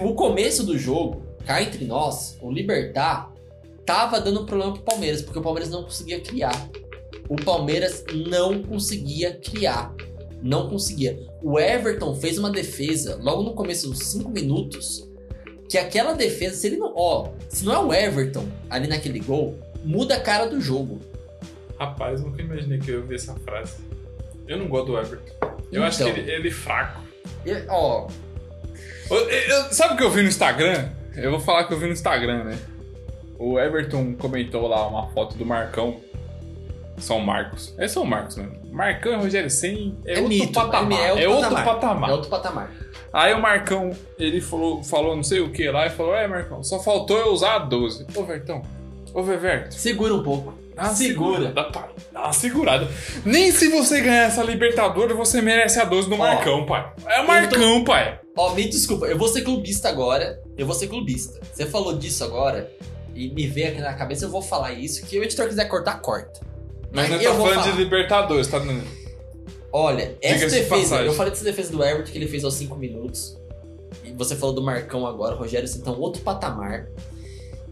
[0.01, 3.31] o começo do jogo, cá entre nós, o Libertar
[3.85, 6.69] tava dando problema pro Palmeiras, porque o Palmeiras não conseguia criar.
[7.27, 9.93] O Palmeiras não conseguia criar.
[10.41, 11.19] Não conseguia.
[11.43, 15.07] O Everton fez uma defesa logo no começo dos 5 minutos.
[15.71, 16.91] Que aquela defesa, se ele não.
[16.93, 20.99] Ó, se não é o Everton ali naquele gol, muda a cara do jogo.
[21.79, 23.75] Rapaz, nunca imaginei que eu ia ouvir essa frase.
[24.49, 25.33] Eu não gosto do Everton.
[25.71, 26.21] Eu acho que Então.
[26.23, 27.01] ele, ele é fraco.
[27.69, 28.07] Ó,
[29.09, 30.89] Eu- eu- sabe o que eu vi no Instagram?
[31.15, 32.59] Eu vou falar que eu vi no Instagram, né?
[33.39, 36.01] O Everton comentou lá uma foto do Marcão.
[37.01, 37.73] São Marcos.
[37.77, 38.57] É São Marcos mesmo.
[38.71, 40.99] Marcão e Rogério Senni é, É outro mito, patamar.
[40.99, 41.65] é outro É outro patamar.
[41.75, 42.09] patamar.
[42.09, 42.71] é outro patamar.
[43.13, 46.63] Aí o Marcão, ele falou, falou não sei o que lá e falou: É, Marcão,
[46.63, 48.07] só faltou eu usar a 12.
[48.15, 48.61] Ô, Vertão.
[49.13, 49.73] Ô, Veverto.
[49.75, 50.53] Segura um pouco.
[50.73, 51.47] Dá uma Segura.
[51.47, 51.89] segurada, pai.
[52.13, 52.87] Dá uma segurada.
[53.25, 56.93] Nem se você ganhar essa Libertadores, você merece a 12 do Ó, Marcão, pai.
[57.07, 58.19] É o Marcão, pai.
[58.37, 60.39] Ó, me desculpa, eu vou ser clubista agora.
[60.57, 61.41] Eu vou ser clubista.
[61.51, 62.71] Você falou disso agora
[63.13, 65.05] e me veio aqui na cabeça, eu vou falar isso.
[65.05, 66.39] Que o editor quiser cortar, corta.
[66.93, 67.71] Mas não eu tá falando falar.
[67.71, 68.61] de Libertadores, tá.
[69.73, 71.05] Olha, essa de defesa, passagem.
[71.05, 73.37] eu falei dessa defesa do Everton que ele fez aos 5 minutos.
[74.03, 76.87] E você falou do Marcão agora, Rogério, então outro patamar.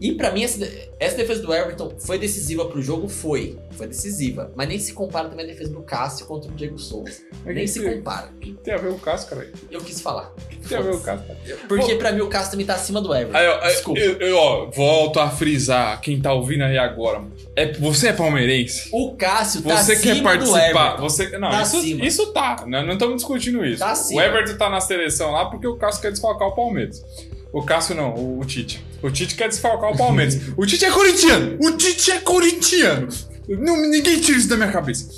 [0.00, 0.66] E pra mim, essa,
[0.98, 3.06] essa defesa do Everton foi decisiva pro jogo?
[3.06, 3.58] Foi.
[3.72, 4.50] Foi decisiva.
[4.56, 7.18] Mas nem se compara também a defesa do Cássio contra o Diego Souza.
[7.44, 8.28] Mas Nem se que- compara.
[8.40, 9.46] que tem a ver o Cássio, cara?
[9.70, 10.34] Eu quis falar.
[10.48, 11.36] que tem a ver o Cássio?
[11.68, 11.98] Porque Pô.
[11.98, 13.36] pra mim o Cássio também tá acima do Everton.
[13.36, 14.00] Aí, ó, Desculpa.
[14.00, 17.22] eu, eu, ó, volto a frisar, quem tá ouvindo aí agora.
[17.54, 18.88] É, você é palmeirense?
[18.92, 20.70] O Cássio tá Você acima quer do participar?
[20.70, 21.02] Everton.
[21.02, 22.04] Você, não, Tá isso, acima.
[22.06, 22.64] isso tá.
[22.66, 23.80] Não estamos discutindo isso.
[23.80, 24.20] Tá o.
[24.20, 27.04] Everton tá na seleção lá porque o Cássio quer desfalcar o Palmeiras.
[27.52, 28.82] O Cássio não, o, o Tite.
[29.02, 30.38] O Tite quer desfalcar o Palmeiras.
[30.56, 31.56] o Tite é corintiano!
[31.60, 33.08] O Tite é corintiano!
[33.48, 35.08] Não, ninguém tira isso da minha cabeça.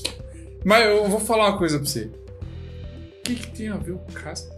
[0.65, 2.09] Mas eu vou falar uma coisa pra você.
[3.19, 4.51] O que, que tem a ver o Cássio?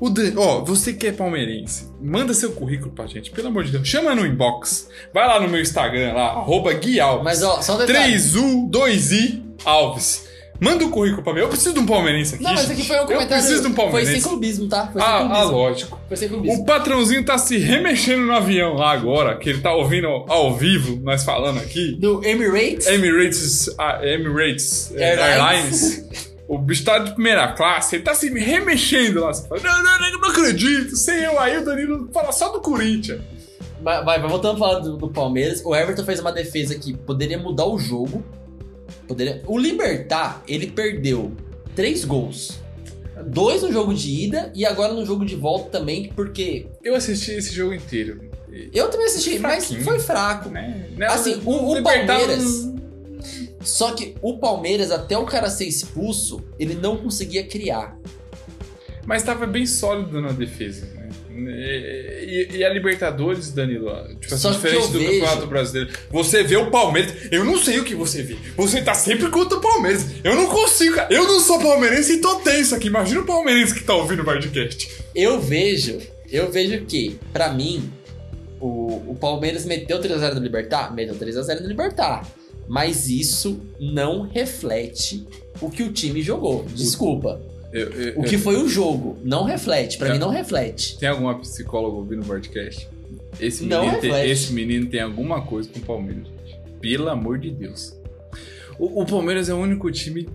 [0.00, 3.72] O Dan- Ó, você que é palmeirense, manda seu currículo pra gente, pelo amor de
[3.72, 3.86] Deus.
[3.86, 4.88] Chama no inbox.
[5.12, 7.24] Vai lá no meu Instagram, lá, arroba Gui Alves.
[7.24, 8.14] Mas ó, só um detalhe.
[8.14, 10.24] 3U, 2I, Alves.
[10.62, 11.40] Manda o currículo pra mim.
[11.40, 12.44] Eu preciso de um palmeirense aqui.
[12.44, 13.34] Não, mas aqui foi um comentário.
[13.34, 14.12] Eu preciso de um Foi palmeirense.
[14.12, 14.86] sem clubismo, tá?
[14.92, 15.50] Foi sem Ah, ah, clubismo.
[15.50, 16.00] lógico.
[16.06, 16.62] Foi sem clubismo.
[16.62, 21.00] O patrãozinho tá se remexendo no avião lá agora, que ele tá ouvindo ao vivo,
[21.02, 21.96] nós falando aqui.
[21.98, 22.86] Do Emirates?
[22.86, 25.82] Emirates, ah, Emirates eh, Airlines.
[25.82, 26.32] Airlines.
[26.46, 29.32] O bicho tá de primeira classe, ele tá se remexendo lá.
[29.32, 30.94] Você fala, não, não, não, não acredito.
[30.96, 33.20] Sem eu aí, o Danilo fala só do Corinthians.
[33.82, 35.60] Vai, vai, vai, voltando a falar do, do Palmeiras.
[35.64, 38.22] O Everton fez uma defesa que poderia mudar o jogo.
[39.06, 39.42] Poderia...
[39.46, 41.32] O Libertar, ele perdeu
[41.74, 42.58] três gols.
[43.26, 47.32] Dois no jogo de ida e agora no jogo de volta também, porque Eu assisti
[47.32, 48.30] esse jogo inteiro.
[48.72, 50.48] Eu também assisti, mas foi fraco.
[50.48, 50.88] Né?
[50.96, 52.72] Né, Assim, o- o Palmeiras- não-
[53.62, 57.96] Só que o Palmeiras, até o cara ser expulso, ele não conseguia criar.
[59.06, 61.01] Mas tava bem sólido na defesa, né?
[61.36, 63.90] E, e- e a Libertadores, Danilo,
[64.20, 65.90] tipo, Só assim, que diferente do vejo- Campeonato Brasileiro.
[66.10, 68.36] Você vê o Palmeiras, eu não sei o que você vê.
[68.56, 70.04] Você tá sempre contra o Palmeiras.
[70.22, 71.12] Eu não consigo, cara.
[71.12, 72.88] Eu não sou palmeirense e tô tenso aqui.
[72.88, 74.88] Imagina o palmeirense que tá ouvindo o Bardcast.
[75.14, 75.98] Eu vejo,
[76.30, 77.90] eu vejo que, pra mim,
[78.60, 80.94] o, o Palmeiras meteu 3x0 no Libertar?
[80.94, 82.26] Meteu 3x0 no Libertar.
[82.68, 85.26] Mas isso não reflete
[85.60, 86.64] o que o time jogou.
[86.74, 87.40] Desculpa.
[87.72, 89.96] Eu- eu- O que eu- foi o jogo não reflete.
[89.98, 90.12] Pra É.
[90.12, 90.98] mim, não reflete.
[90.98, 92.88] Tem alguma psicóloga ouvindo o Bardcast?
[93.40, 94.30] Esse Não menino, tem, reflete.
[94.30, 96.58] esse menino tem alguma coisa com o Palmeiras, gente.
[96.80, 97.96] Pelo amor de Deus.
[98.78, 100.28] O, o Palmeiras é o único time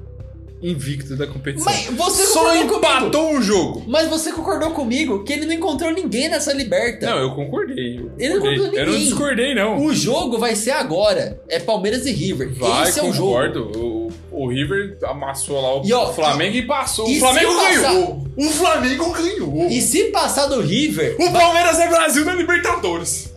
[0.63, 1.71] invicto da competição.
[1.71, 2.75] Mas você Só concordou comigo.
[2.77, 3.83] empatou um jogo.
[3.87, 7.05] Mas você concordou comigo que ele não encontrou ninguém nessa liberta.
[7.05, 7.99] Não, eu concordei.
[7.99, 8.57] Eu, Ele não concordei.
[8.57, 9.07] concordou eu não ninguém.
[9.07, 9.85] discordei, não.
[9.85, 11.39] O jogo vai ser agora.
[11.47, 12.49] É Palmeiras e River.
[12.55, 13.31] Vai, Esse é o jogo.
[14.43, 17.07] O, River amassou lá o E, ó, Flamengo e, passou.
[17.09, 18.23] e o Flamengo passar- ganhou.
[18.37, 19.67] O Flamengo ganhou.
[19.69, 23.33] E se passar do River, O Palmeiras é Brasil na Libertadores.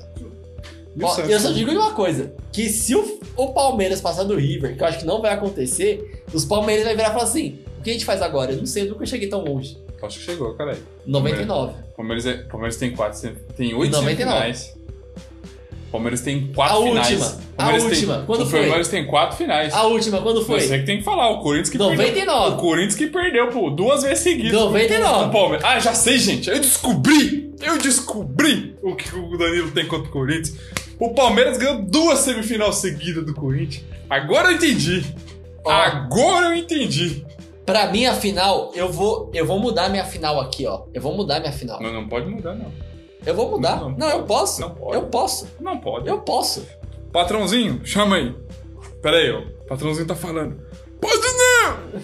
[0.97, 4.77] E Ó, eu só digo uma coisa: que se o, o Palmeiras passar do River,
[4.77, 7.83] que eu acho que não vai acontecer, os Palmeiras vai virar e falar assim: o
[7.83, 8.53] que a gente faz agora?
[8.53, 9.79] Eu não sei, eu nunca cheguei tão longe.
[10.03, 10.79] Acho que chegou, caralho.
[11.07, 11.75] 99.
[11.97, 14.59] Palmeiras, é, Palmeiras tem quatro, tem oito 99.
[15.90, 15.92] Semifinais.
[15.92, 17.11] Palmeiras tem quatro A finais.
[17.11, 18.16] última, a última.
[18.16, 18.61] Tem, Quando o foi?
[18.61, 19.74] Palmeiras tem quatro finais.
[19.74, 20.61] A última, quando foi?
[20.61, 22.12] Você que tem que falar, o Corinthians que 99.
[22.12, 22.35] perdeu.
[22.35, 24.53] O Corinthians que perdeu, pô, duas vezes seguidas.
[24.53, 25.24] 99.
[25.24, 25.64] O Palmeiras.
[25.64, 26.48] Ah, já sei, gente.
[26.48, 27.50] Eu descobri.
[27.61, 30.57] Eu descobri o que o Danilo tem contra o Corinthians.
[30.98, 33.85] O Palmeiras ganhou duas semifinais seguidas do Corinthians.
[34.09, 35.05] Agora eu entendi.
[35.64, 35.70] Ó.
[35.70, 37.24] Agora eu entendi.
[37.66, 40.83] Pra mim, a final, eu vou, eu vou mudar minha final aqui, ó.
[40.92, 41.81] Eu vou mudar minha final.
[41.81, 42.66] Não, não pode mudar, não.
[43.24, 43.76] Eu vou mudar.
[43.80, 44.61] Não, Não, não eu posso.
[44.61, 44.96] Não pode.
[44.96, 45.48] Eu posso.
[45.61, 46.09] Não pode.
[46.09, 46.66] Eu posso.
[47.12, 48.35] Patrãozinho, chama aí.
[49.02, 49.40] Pera aí, ó.
[49.40, 50.61] O patrãozinho tá falando.
[51.00, 52.00] Pode não!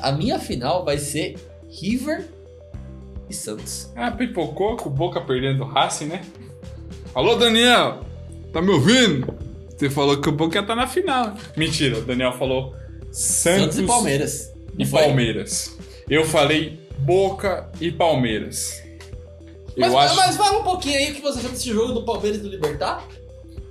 [0.00, 1.36] A minha final vai ser
[1.68, 2.26] River
[3.28, 3.90] e Santos.
[3.94, 6.22] Ah, pipocou com o Boca perdendo o Racing, né?
[7.14, 8.00] Alô, Daniel!
[8.52, 9.34] Tá me ouvindo?
[9.76, 11.34] Você falou que o Boca ia tá na final.
[11.56, 12.74] Mentira, o Daniel falou
[13.10, 14.52] Santos, Santos e Palmeiras.
[14.78, 14.86] e?
[14.86, 15.78] Palmeiras.
[16.08, 18.81] Eu falei Boca e Palmeiras.
[19.76, 20.16] Mas, eu acho...
[20.16, 22.48] mas fala um pouquinho aí o que você achou desse jogo do Palmeiras e do
[22.48, 23.06] Libertar.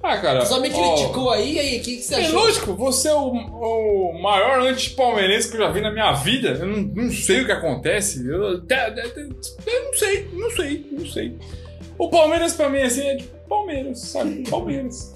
[0.03, 0.41] Ah, cara...
[0.41, 2.39] Você só me ó, criticou aí, e aí, o que, que você É achou?
[2.39, 6.49] lógico, você é o, o maior anti-palmeirense que eu já vi na minha vida.
[6.59, 8.27] Eu não, não sei o que acontece.
[8.27, 9.29] Eu, até- eu
[9.85, 11.37] não sei, não sei, não sei.
[11.99, 14.43] O Palmeiras pra mim assim é tipo Palmeiras, sabe?
[14.49, 15.13] Palmeiras.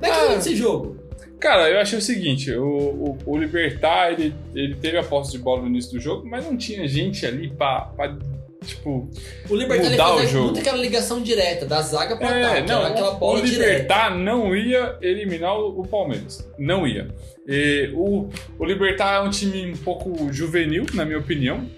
[0.00, 0.26] Como é que Ah.
[0.28, 0.96] foi esse jogo?
[1.38, 5.38] Cara, eu achei o seguinte: o, o, o Libertar ele, ele teve a posse de
[5.38, 8.16] bola no início do jogo, mas não tinha gente ali pra, pra
[8.62, 9.08] tipo.
[9.48, 10.44] O Libertar ele Mudar o fazia jogo.
[10.46, 12.68] muito aquela ligação direta, da zaga pra É, ataque.
[12.68, 13.64] não, aquela o bola direta.
[13.72, 16.48] Libertar não ia eliminar o, o Palmeiras.
[16.58, 17.08] Não ia.
[17.46, 21.68] E o, o Libertar é um time um pouco juvenil, na minha opinião.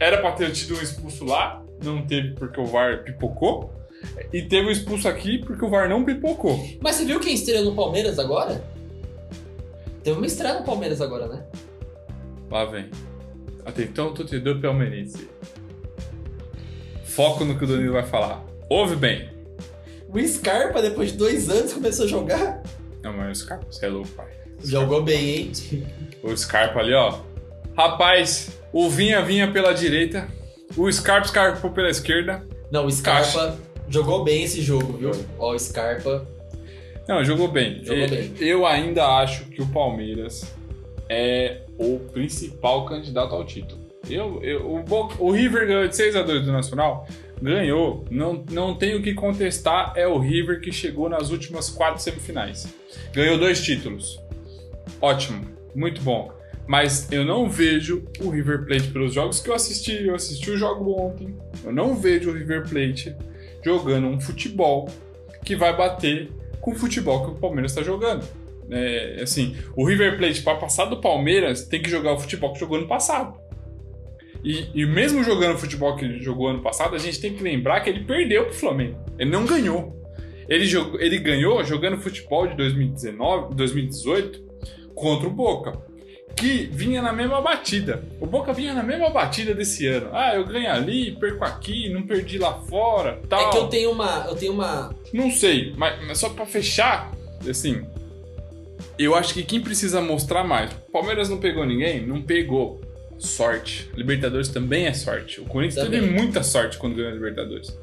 [0.00, 3.72] Era pra ter tido um expulso lá, não teve porque o VAR pipocou.
[4.32, 6.58] E teve um expulso aqui porque o VAR não pipocou.
[6.80, 8.62] Mas você viu quem estreou no Palmeiras agora?
[10.02, 11.42] Teve uma estreia no Palmeiras agora, né?
[12.50, 12.86] Lá vem.
[13.64, 15.28] Até então, torcedor palmeirense.
[17.16, 18.44] Foco no que o Danilo vai falar.
[18.68, 19.30] Ouve bem.
[20.06, 22.62] O Scarpa, depois de dois anos, começou a jogar.
[23.02, 24.26] Não, mas o Scarpa, você é louco, pai.
[24.62, 25.52] Jogou bem, hein?
[26.22, 27.20] O Scarpa ali, ó.
[27.74, 30.28] Rapaz, o Vinha vinha pela direita.
[30.76, 32.46] O Scarpa escarpou pela esquerda.
[32.70, 33.56] Não, o Scarpa
[33.88, 35.12] jogou bem esse jogo, viu?
[35.38, 36.26] Ó, o Scarpa.
[37.08, 37.82] Não, jogou bem.
[37.82, 38.32] Jogou E- bem.
[38.40, 40.44] Eu ainda acho que o Palmeiras
[41.08, 43.85] é o principal candidato ao título.
[44.08, 44.84] Eu, eu- o,
[45.26, 47.06] o River ganhou de 6x2 do Nacional.
[47.40, 48.04] Ganhou.
[48.10, 49.92] Não, não tem o que contestar.
[49.96, 52.66] É o River que chegou nas últimas quatro semifinais.
[53.12, 54.18] Ganhou dois títulos.
[55.00, 55.44] Ótimo.
[55.74, 56.32] Muito bom.
[56.66, 60.06] Mas eu não vejo o River Plate pelos jogos que eu assisti.
[60.06, 61.36] Eu assisti o jogo ontem.
[61.64, 63.14] Eu não vejo o River Plate
[63.64, 64.88] jogando um futebol
[65.44, 68.24] que vai bater com o futebol que o Palmeiras está jogando.
[68.68, 72.58] É, assim, o River Plate, para passar do Palmeiras, tem que jogar o futebol que
[72.58, 73.38] jogou ano passado.
[74.46, 77.42] E, e mesmo jogando o futebol que ele jogou ano passado, a gente tem que
[77.42, 78.96] lembrar que ele perdeu pro Flamengo.
[79.18, 80.00] Ele não ganhou.
[80.48, 84.46] Ele, jogou, ele ganhou jogando futebol de 2019, 2018
[84.94, 85.72] contra o Boca,
[86.36, 88.04] que vinha na mesma batida.
[88.20, 90.10] O Boca vinha na mesma batida desse ano.
[90.12, 93.48] Ah, eu ganho ali, perco aqui, não perdi lá fora, tal.
[93.48, 94.26] É que eu tenho uma.
[94.28, 94.94] Eu tenho uma.
[95.12, 97.10] Não sei, mas, mas só para fechar,
[97.50, 97.84] assim,
[98.96, 100.72] eu acho que quem precisa mostrar mais.
[100.92, 102.06] Palmeiras não pegou ninguém?
[102.06, 102.85] Não pegou.
[103.18, 103.90] Sorte.
[103.94, 105.40] Libertadores também é sorte.
[105.40, 106.00] O Corinthians Também.
[106.00, 107.76] teve muita sorte quando ganhou a Libertadores.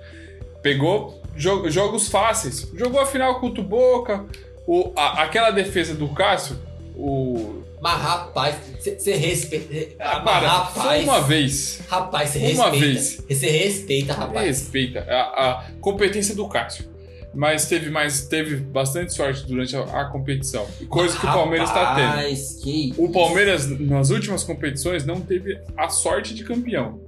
[0.61, 2.71] Pegou jo- jogos fáceis.
[2.75, 4.25] Jogou a final contra o Boca.
[4.67, 6.57] O, a- aquela defesa do Cássio,
[6.95, 7.61] o.
[7.81, 9.95] Mas rapaz, você respeita.
[9.99, 11.03] Ah, para, rapaz.
[11.03, 11.81] uma vez.
[11.89, 12.79] Rapaz, você Uma respeita.
[12.79, 13.23] vez.
[13.27, 14.45] Você respeita, rapaz.
[14.47, 16.85] Respeita a, a competência do Cássio.
[17.33, 20.67] Mas teve mais, teve bastante sorte durante a, a competição.
[20.87, 22.07] Coisa que o Palmeiras está tendo.
[22.07, 22.61] Rapaz,
[22.97, 27.01] O Palmeiras, nas últimas competições, não teve a sorte de campeão.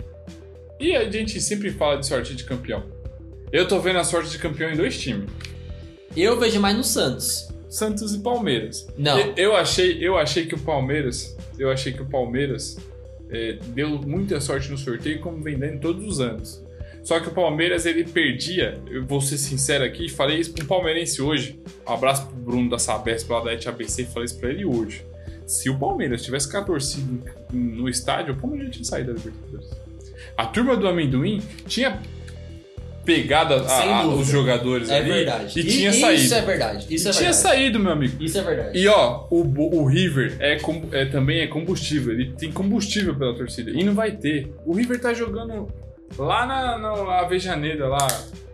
[0.79, 2.83] E a gente sempre fala de sorte de campeão.
[3.51, 5.29] Eu tô vendo a sorte de campeão em dois times:
[6.17, 7.49] Eu vejo mais no Santos.
[7.69, 8.87] Santos e Palmeiras.
[8.97, 9.19] Não.
[9.19, 12.77] Eu, eu achei, eu achei que o Palmeiras, eu achei que o Palmeiras
[13.29, 16.63] é, deu muita sorte no sorteio, como vem dando todos os anos.
[17.05, 21.21] Só que o Palmeiras ele perdia, eu vou ser sincero aqui, falei isso pro palmeirense
[21.21, 21.59] hoje.
[21.87, 25.05] Um abraço pro Bruno da Sabesp lá da ETABC, falei isso pra ele hoje.
[25.45, 29.69] Se o Palmeiras tivesse com a torcida no estádio, o Palmeiras tinha saído da Libertadores.
[30.35, 32.01] A turma do amendoim tinha
[33.05, 35.59] pegado a- a- os jogadores É ali verdade.
[35.59, 36.33] e, tinha Isso saído.
[36.33, 36.87] é verdade.
[36.89, 37.35] Isso E é tinha verdade.
[37.37, 38.23] saído, meu amigo.
[38.23, 38.79] Isso é verdade.
[38.79, 39.41] E ó, o,
[39.79, 40.57] o River é,
[40.91, 42.13] é também é combustível.
[42.13, 43.69] Ele tem combustível pela torcida.
[43.69, 44.51] E não vai ter.
[44.65, 45.67] O River tá jogando
[46.17, 48.07] lá na, na Avejaneira, lá.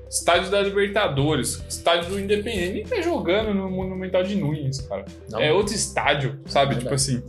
[0.10, 2.74] Estádio da Libertadores, estádio do Independente.
[2.74, 5.06] Nem tá jogando no Monumental de Nunes, cara.
[5.30, 5.40] Não.
[5.40, 6.76] É outro estádio, sabe?
[6.76, 7.24] É tipo assim.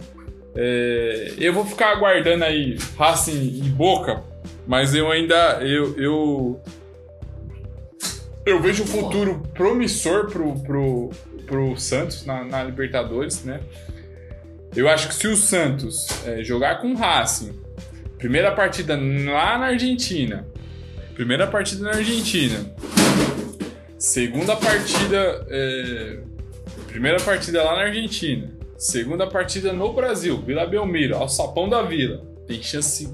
[0.56, 4.24] é, eu vou ficar aguardando aí Racing e Boca,
[4.66, 5.60] mas eu ainda.
[5.62, 5.96] Eu.
[5.96, 6.60] Eu,
[8.44, 11.10] eu vejo um futuro promissor pro, pro,
[11.46, 13.60] pro Santos na, na Libertadores, né?
[14.74, 17.61] Eu acho que se o Santos é, jogar com o Racing,
[18.22, 20.46] primeira partida lá na Argentina,
[21.12, 22.72] primeira partida na Argentina,
[23.98, 26.18] segunda partida, é,
[26.86, 32.24] primeira partida lá na Argentina, segunda partida no Brasil, Vila Belmiro, ao Sapão da Vila,
[32.46, 33.12] tem chance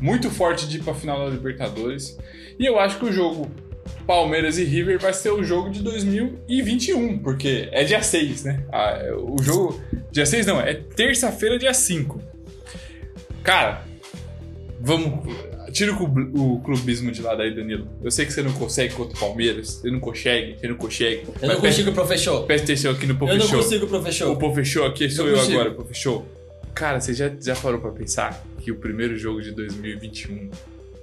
[0.00, 2.16] muito forte de ir pra final da Libertadores.
[2.56, 3.50] E eu acho que o jogo
[4.06, 8.64] Palmeiras e River vai ser o jogo de 2021, porque é dia 6, né?
[8.72, 9.80] Ah, é- o jogo.
[10.12, 12.22] Dia 6 não, é terça-feira, dia 5.
[13.42, 13.89] Cara,
[14.80, 15.32] vamos.
[15.72, 17.86] Tira o, o clubismo de lado aí, Danilo.
[18.02, 19.74] Eu sei que você não consegue contra o Palmeiras.
[19.74, 21.22] Você não consegue, você não consegue.
[21.40, 22.44] Eu não consigo, professor.
[22.44, 24.36] Presta atenção aqui no Eu Pop não consigo, O professor.
[24.36, 25.60] Pop Show aqui sou eu consigo.
[25.60, 26.26] agora, Show.
[26.74, 30.50] Cara, você já, já parou pra pensar que o primeiro jogo de 2021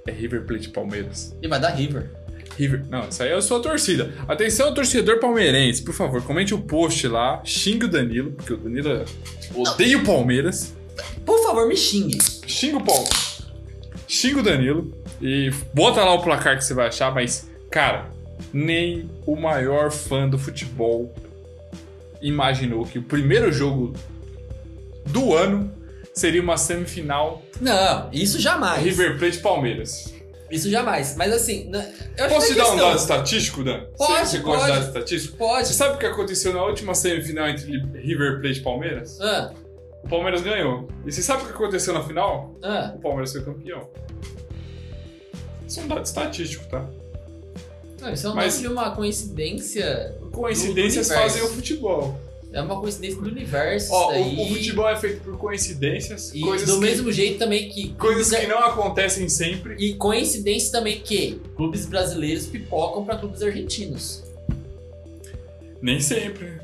[0.06, 1.34] é River Plate Palmeiras?
[1.40, 2.10] E vai dar River.
[2.58, 2.84] River.
[2.90, 4.12] Não, isso aí é a sua torcida.
[4.26, 9.04] Atenção, torcedor palmeirense, por favor, comente o post lá, xingue o Danilo, porque o Danilo
[9.54, 10.74] odeia o Palmeiras.
[11.24, 12.18] Por favor, me xingue.
[12.46, 13.06] Xinga o Paulo.
[14.18, 18.10] Xinga o Danilo e bota lá o placar que você vai achar, mas, cara,
[18.52, 21.14] nem o maior fã do futebol
[22.20, 23.94] imaginou que o primeiro jogo
[25.06, 25.72] do ano
[26.12, 28.82] seria uma semifinal Não, isso jamais.
[28.82, 30.12] River Plate Palmeiras.
[30.50, 31.14] Isso jamais.
[31.16, 31.70] Mas assim,
[32.16, 33.84] eu acho Posso que te é dar um dado estatístico, Dan?
[33.96, 34.72] Pode, Você, você gosta de pode.
[34.80, 35.32] dado estatístico?
[35.36, 35.68] Você Pode.
[35.74, 39.20] sabe o que aconteceu na última semifinal entre River Plate e Palmeiras?
[39.20, 39.52] Ah,
[40.08, 40.88] O Palmeiras ganhou.
[41.04, 42.54] E você sabe o que aconteceu na final?
[42.62, 42.94] ah.
[42.96, 43.86] O Palmeiras foi campeão.
[45.66, 46.88] Isso é um dado estatístico, tá?
[48.00, 50.16] Não, isso é um Mas- nome de uma coincidência.
[50.32, 52.18] Coincidências fazem o futebol.
[52.50, 53.92] É uma coincidência do universo.
[53.92, 57.68] Ó, o, o futebol é feito por coincidências, E coisas, do que, mesmo jeito também
[57.68, 57.90] que.
[57.94, 59.74] coisas que não acontecem sempre.
[59.78, 64.24] E coincidência também que clubes brasileiros pipocam pra clubes argentinos.
[65.82, 66.58] Nem sempre.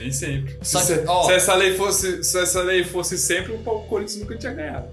[0.00, 0.56] Nem sempre.
[0.62, 4.36] Se, que, ó- se essa lei fosse, se essa lei fosse sempre, o Corinthians nunca
[4.36, 4.88] tinha ganhado.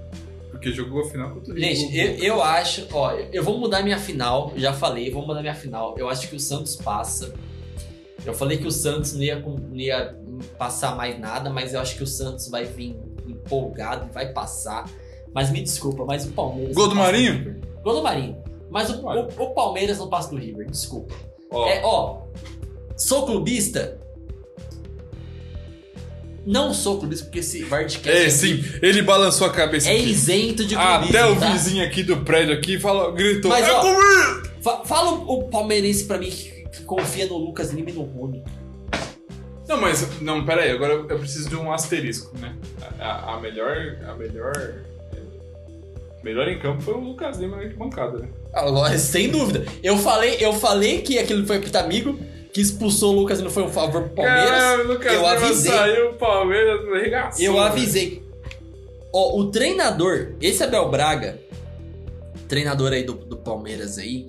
[0.51, 3.99] Porque jogou a final contra o Gente, eu, eu acho, ó, eu vou mudar minha
[3.99, 5.95] final, já falei, vou mudar minha final.
[5.97, 7.33] Eu acho que o Santos passa.
[8.25, 10.15] Eu falei que o Santos não ia, não ia
[10.57, 14.89] passar mais nada, mas eu acho que o Santos vai vir empolgado e vai passar.
[15.33, 16.75] Mas me desculpa, mas o Palmeiras.
[16.75, 17.61] Gol do Marinho?
[17.83, 18.37] Gol do Marinho.
[18.71, 21.13] Mas o, o- o Palmeiras não passa do River, desculpa.
[21.51, 22.23] Ó, É, ó,
[22.97, 23.99] sou clubista?
[26.47, 30.09] Não sou clubista, porque esse Vardcast é, sim, ele balançou a cabeça é aqui.
[30.09, 31.51] isento de clubismo, Até o tá?
[31.51, 33.51] vizinho aqui do prédio aqui falou, gritou.
[33.51, 37.71] Mas, "É ó, comigo!" Fa- Fala o, palmeirense pra mim que, que confia no Lucas
[37.71, 38.41] Lima e no Rony.
[39.67, 40.07] Não, mas.
[40.21, 42.55] Não, peraí, agora eu preciso de um asterisco, né?
[42.99, 43.97] A, a- melhor.
[44.07, 44.53] A melhor.
[44.55, 48.29] é, melhor em campo foi o Lucas Lima na arquibancada, né?
[48.53, 49.65] Agora, sem dúvida.
[49.83, 52.17] Eu falei, eu falei que aquilo foi pro amigo,
[52.53, 54.49] que expulsou o Lucas e não foi um favor pro Palmeiras.
[54.49, 55.71] Caralho, o Lucas eu avisei.
[55.71, 57.45] saiu, o Palmeiras arregaçou.
[57.45, 57.65] Eu velho.
[57.65, 58.23] avisei.
[59.13, 61.39] Ó, o treinador, esse Abel Braga,
[62.47, 64.27] treinador aí do, do Palmeiras aí,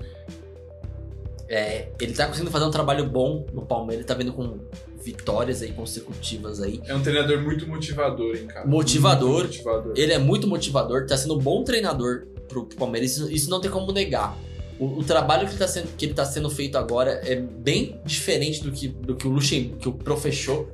[1.49, 4.59] é, ele tá conseguindo fazer um trabalho bom no Palmeiras, tá vindo com
[5.03, 6.81] vitórias aí consecutivas aí.
[6.87, 8.66] É um treinador muito motivador, hein, cara?
[8.66, 9.45] Motivador.
[9.45, 9.93] Motivador.
[9.97, 13.61] Ele é muito motivador, tá sendo um bom treinador pro, pro Palmeiras, isso, isso não
[13.61, 14.37] tem como negar.
[14.79, 18.62] O, o trabalho que ele, tá sendo, que tá sendo feito agora é bem diferente
[18.62, 20.68] do que, do que o Luxem, que o professor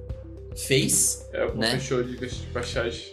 [0.54, 1.26] fez.
[1.32, 1.72] É, o né?
[1.72, 2.16] fechou de
[2.52, 3.12] Pachage.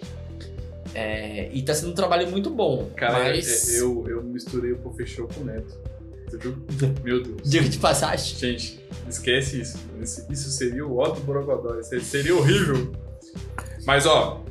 [0.93, 2.89] é, e tá sendo um trabalho muito bom.
[2.95, 5.79] Cara, mas, é- eu, eu misturei o Pofechou com o Neto.
[7.03, 7.41] Meu Deus.
[7.43, 8.79] diga de passagem, Gente,
[9.09, 9.77] esquece isso.
[10.29, 11.77] Isso seria o Otto Borogodó.
[11.79, 12.91] Isso seria horrível.
[13.85, 14.41] Mas, ó,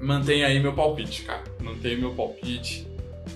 [0.00, 1.42] mantenha aí meu palpite, cara.
[1.60, 2.86] Mantenha meu palpite.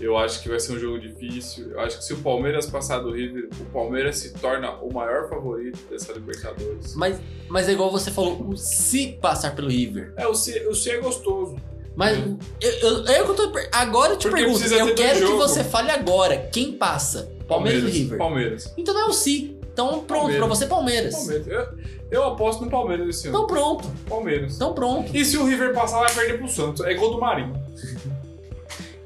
[0.00, 1.70] Eu acho que vai ser um jogo difícil.
[1.72, 5.28] Eu acho que se o Palmeiras passar do River, o Palmeiras se torna o maior
[5.28, 6.94] favorito dessa Libertadores.
[6.94, 7.18] mas,
[7.48, 10.12] mas é igual você falou, o se passar pelo River.
[10.16, 11.56] É, o C, o C é gostoso.
[11.96, 12.38] Mas Hum.
[12.60, 13.58] eu, eu, é o que eu tô.
[13.72, 16.36] Agora eu te Porque pergunto, eu quero que você fale agora.
[16.52, 17.28] Quem passa?
[17.48, 18.18] Palmeiras ou River?
[18.18, 18.72] Palmeiras.
[18.76, 19.58] Então não é o si.
[19.72, 20.36] Então pronto, Palmeiras.
[20.38, 21.14] pra você Palmeiras.
[21.14, 21.46] Palmeiras.
[21.46, 21.66] Eu,
[22.10, 23.36] eu aposto no Palmeiras esse ano.
[23.36, 24.54] Então pronto, Palmeiras.
[24.56, 25.16] então pronto.
[25.16, 26.84] E se o River passar, vai perder pro Santos.
[26.84, 27.52] É gol do Marinho.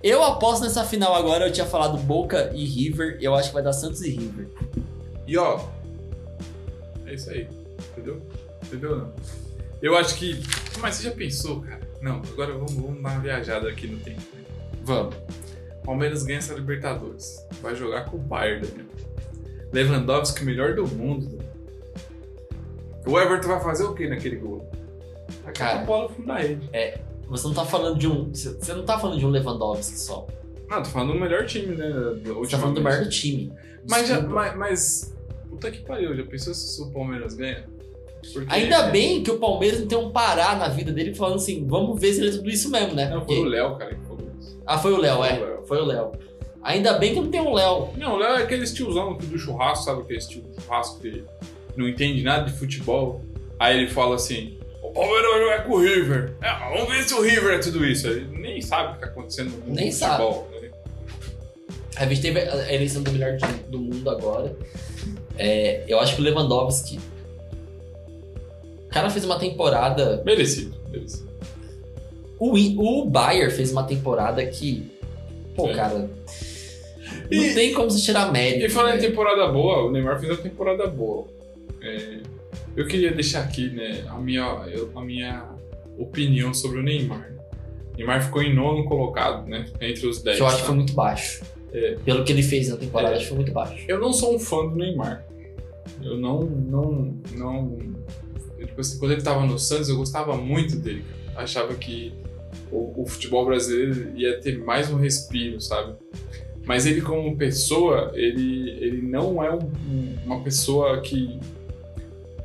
[0.03, 3.63] Eu aposto nessa final agora, eu tinha falado Boca e River, eu acho que vai
[3.63, 4.49] dar Santos e River.
[5.27, 5.61] E ó,
[7.07, 7.49] é isso aí.
[7.93, 8.21] Entendeu?
[8.65, 9.13] Entendeu não?
[9.81, 10.43] Eu acho que.
[10.81, 11.81] Mas você já pensou, cara?
[12.01, 14.21] Não, agora vamos, vamos dar uma viajada aqui no tempo.
[14.35, 14.45] né?
[14.83, 15.15] Vamos.
[15.85, 17.45] Palmeiras ganha essa Libertadores.
[17.61, 18.87] Vai jogar com o Bayern, Daniel.
[19.73, 21.27] Lewandowski, o melhor do mundo.
[21.27, 21.53] Daniel.
[23.07, 24.69] O Everton vai fazer o que naquele gol?
[25.45, 25.81] Vai Cara.
[25.81, 26.69] a bola no fundo da rede.
[27.33, 28.31] Você não tá falando de um.
[28.33, 30.27] Você não tá falando de um Lewandowski só.
[30.69, 31.91] Não, tô falando do melhor time, né?
[32.25, 33.53] Você tá falando do maior time.
[33.89, 35.15] Mas, já, mas, mas.
[35.49, 37.65] Puta que pariu, já pensou se o Palmeiras ganha?
[38.33, 41.67] Porque- Ainda bem que o Palmeiras não tem um parar na vida dele falando assim,
[41.67, 43.09] vamos ver se ele é tudo isso mesmo, né?
[43.11, 44.63] Não, Porque- foi o Léo, cara, que falou isso.
[44.67, 45.39] Ah, foi o Léo, Foi o é.
[45.41, 45.63] Léo.
[45.67, 46.13] Foi o Léo.
[46.63, 47.89] Ainda bem que não tem um Léo.
[47.97, 51.25] Não, o Léo é aquele tiozão do churrasco, sabe aquele tio do churrasco que
[51.77, 53.21] não entende nada de futebol.
[53.59, 54.59] Aí ele fala assim:
[54.93, 56.35] Palmeiras vai jogar com o River.
[56.43, 58.07] É, vamos ver se o River é tudo isso.
[58.09, 60.49] Ele nem sabe o que tá acontecendo no mundo Nem do futebol.
[60.61, 60.71] né?
[61.97, 63.37] A gente teve a eleição do melhor
[63.69, 64.57] do mundo agora.
[65.39, 66.99] É, eu acho que o Lewandowski.
[68.85, 70.23] O cara fez uma temporada.
[70.25, 71.31] Merecido, merecido.
[72.39, 74.91] O, o Bayer fez uma temporada que.
[75.57, 75.75] Pô, É.
[75.75, 75.95] cara.
[77.31, 78.65] Não E- tem como se tirar mérito.
[78.67, 79.09] E falando em né?
[79.09, 81.27] temporada boa, o Neymar fez uma temporada boa.
[81.83, 82.19] É,
[82.77, 84.45] eu queria deixar aqui né, a, minha,
[84.95, 85.49] a minha
[85.99, 87.33] opinião sobre o Neymar.
[87.93, 89.67] O Neymar ficou em nono colocado, né?
[89.81, 90.37] Entre os 10.
[90.37, 90.67] Que eu acho que tá?
[90.69, 91.43] foi muito baixo.
[91.73, 91.97] É.
[92.05, 93.17] Pelo que ele fez na temporada, É.
[93.17, 93.85] acho que foi muito baixo.
[93.89, 95.25] Eu não sou um fã do Neymar.
[96.03, 96.41] Eu não.
[96.43, 97.79] não, não
[98.59, 101.05] eu, tipo assim, quando ele tava no Santos, eu gostava muito dele.
[101.33, 101.43] cara.
[101.45, 102.13] Achava que
[102.71, 105.95] o, o futebol brasileiro ia ter mais um respiro, sabe?
[106.65, 111.39] Mas ele, como pessoa, ele, ele não é um- uma pessoa que.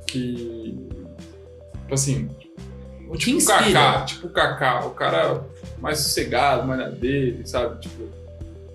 [0.08, 0.76] Que.
[1.82, 2.30] Tipo assim.
[3.10, 5.46] O Tipo o Kaká, tipo o Kaká, o cara
[5.80, 7.80] mais sossegado, mais na dele, sabe?
[7.80, 8.04] Tipo,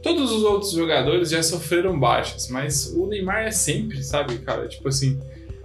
[0.02, 4.68] todos os outros jogadores já sofreram baixas, mas o Neymar é sempre, sabe, cara?
[4.68, 5.20] Tipo assim.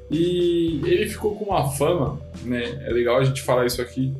[0.09, 2.81] E ele ficou com uma fama, né?
[2.85, 4.13] É legal a gente falar isso aqui.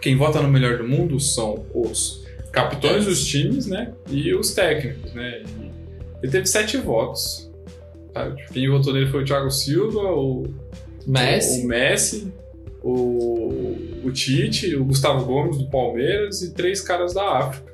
[0.00, 3.92] Quem vota no melhor do mundo são os capitães dos times, né?
[4.10, 5.42] E os técnicos, né?
[6.22, 7.51] Ele teve sete votos.
[8.12, 8.44] Sabe?
[8.52, 10.44] Quem votou nele foi o Thiago Silva, o
[11.06, 11.64] Messi.
[11.64, 12.32] o Messi,
[12.82, 17.72] o, o Tite, o Gustavo Gomes do Palmeiras e três caras da África.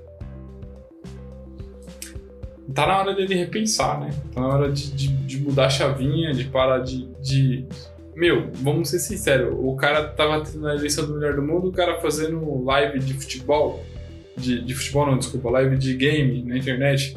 [2.74, 4.10] Tá na hora dele repensar, né?
[4.32, 7.66] Tá na hora de, de, de mudar a chavinha, de parar de, de.
[8.14, 12.00] Meu, vamos ser sinceros, o cara tava na eleição do melhor do mundo, o cara
[12.00, 13.84] fazendo live de futebol.
[14.36, 17.16] De, de futebol não, desculpa, live de game na internet.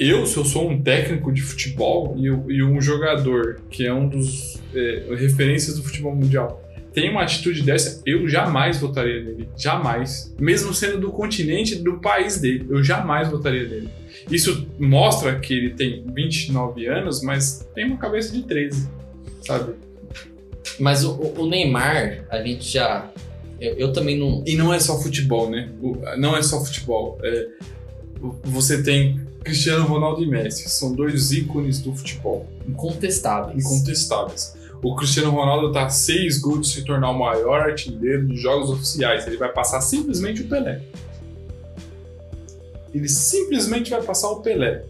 [0.00, 4.08] Eu, se eu sou um técnico de futebol e, e um jogador que é um
[4.08, 9.48] dos é, referências do futebol mundial tem uma atitude dessa, eu jamais votaria nele.
[9.56, 10.34] Jamais.
[10.40, 13.88] Mesmo sendo do continente do país dele, eu jamais votaria nele.
[14.28, 18.88] Isso mostra que ele tem 29 anos, mas tem uma cabeça de 13,
[19.42, 19.74] sabe?
[20.80, 23.08] Mas o, o- Neymar, a gente já.
[23.60, 24.42] Eu, eu também não.
[24.44, 25.68] E não é só futebol, né?
[26.18, 27.20] Não é só futebol.
[27.22, 27.48] É,
[28.42, 32.48] você tem Cristiano Ronaldo e Messi, são dois ícones do futebol.
[32.68, 33.64] Incontestáveis.
[33.64, 34.54] incontestáveis.
[34.82, 38.70] O Cristiano Ronaldo tá a seis gols de se tornar o maior artilheiro de jogos
[38.70, 39.26] oficiais.
[39.26, 40.80] Ele vai passar simplesmente o Pelé.
[42.94, 44.84] Ele simplesmente vai passar o Pelé.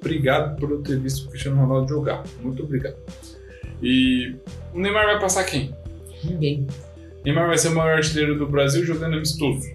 [0.00, 2.24] Obrigado por eu ter visto o Cristiano Ronaldo jogar.
[2.42, 2.96] Muito obrigado.
[3.82, 4.34] E
[4.72, 5.74] o Neymar vai passar quem?
[6.22, 6.66] Ninguém.
[7.24, 9.70] Neymar vai ser o maior artilheiro do Brasil jogando amistoso.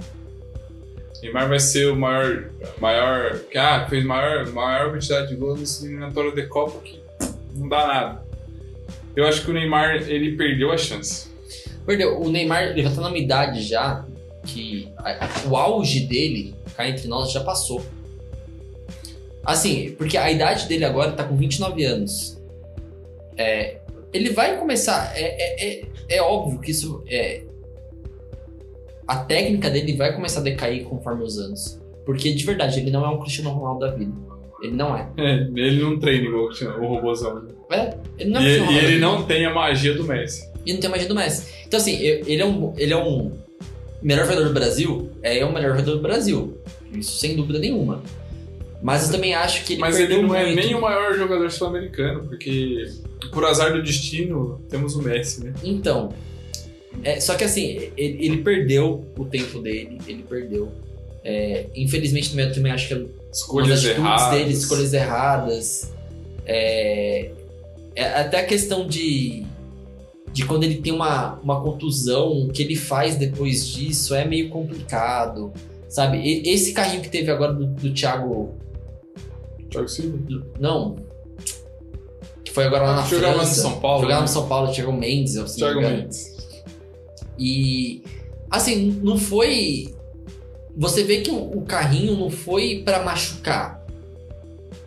[1.21, 2.49] Neymar vai ser o maior,
[2.79, 6.99] maior, ah, fez maior, maior quantidade de gols nesse eliminatório de Copa que
[7.55, 8.23] não dá nada.
[9.15, 11.27] Eu acho que o Neymar ele perdeu a chance.
[11.85, 12.19] Perdeu.
[12.21, 14.05] O Neymar ele já tá numa idade já
[14.45, 17.83] que a- o auge dele, cá entre nós, já passou.
[19.43, 22.37] Assim, porque a idade dele agora tá com 29 anos.
[23.37, 23.77] É,
[24.13, 25.11] ele vai começar.
[25.15, 25.85] É, é, é,
[26.17, 27.43] é óbvio que isso é.
[29.09, 31.79] A técnica dele vai começar a decair conforme os anos.
[32.05, 34.13] Porque de verdade, ele não é um Cristiano Ronaldo da vida.
[34.61, 35.09] Ele não é.
[35.17, 36.49] É, ele não treina igual
[36.79, 37.41] o robôzão.
[37.41, 37.49] né?
[37.71, 40.47] É, ele não é E, e ele não tem a magia do Messi.
[40.63, 41.51] E não tem magia do Messi.
[41.65, 42.71] Então, assim, ele é um.
[42.77, 43.31] Ele é um
[43.99, 45.09] melhor jogador do Brasil.
[45.23, 46.55] É o melhor jogador do Brasil.
[46.93, 48.03] Isso sem dúvida nenhuma.
[48.79, 52.25] Mas eu também acho que ele Mas ele não é nem o maior jogador sul-americano,
[52.25, 52.85] porque
[53.31, 55.53] por azar do destino temos o Messi, né?
[55.63, 56.13] Então.
[57.03, 60.69] É, só que assim, ele, ele perdeu o tempo dele, ele perdeu.
[61.23, 64.37] É, infelizmente também, eu também acho que das Escolhas atitudes erradas.
[64.39, 65.93] dele, escolhas erradas.
[66.45, 67.31] É,
[67.95, 69.45] é até a questão de,
[70.31, 74.49] de quando ele tem uma, uma contusão, o que ele faz depois disso é meio
[74.49, 75.53] complicado.
[75.89, 76.17] Sabe?
[76.19, 78.55] E- esse carrinho que teve agora do, do Thiago.
[79.69, 80.17] Thiago Silva.
[80.17, 80.95] do- não.
[82.43, 83.61] Que foi agora lá na Jogava no França.
[83.61, 84.27] São Paulo, Jogava né?
[84.27, 85.33] no São Paulo, Thiago Mendes.
[85.55, 85.81] Thiago.
[85.81, 86.38] Mendes.
[87.39, 88.03] E
[88.51, 89.95] assim, não foi.
[90.77, 93.79] Você vê que o, o carrinho não foi pra machucar.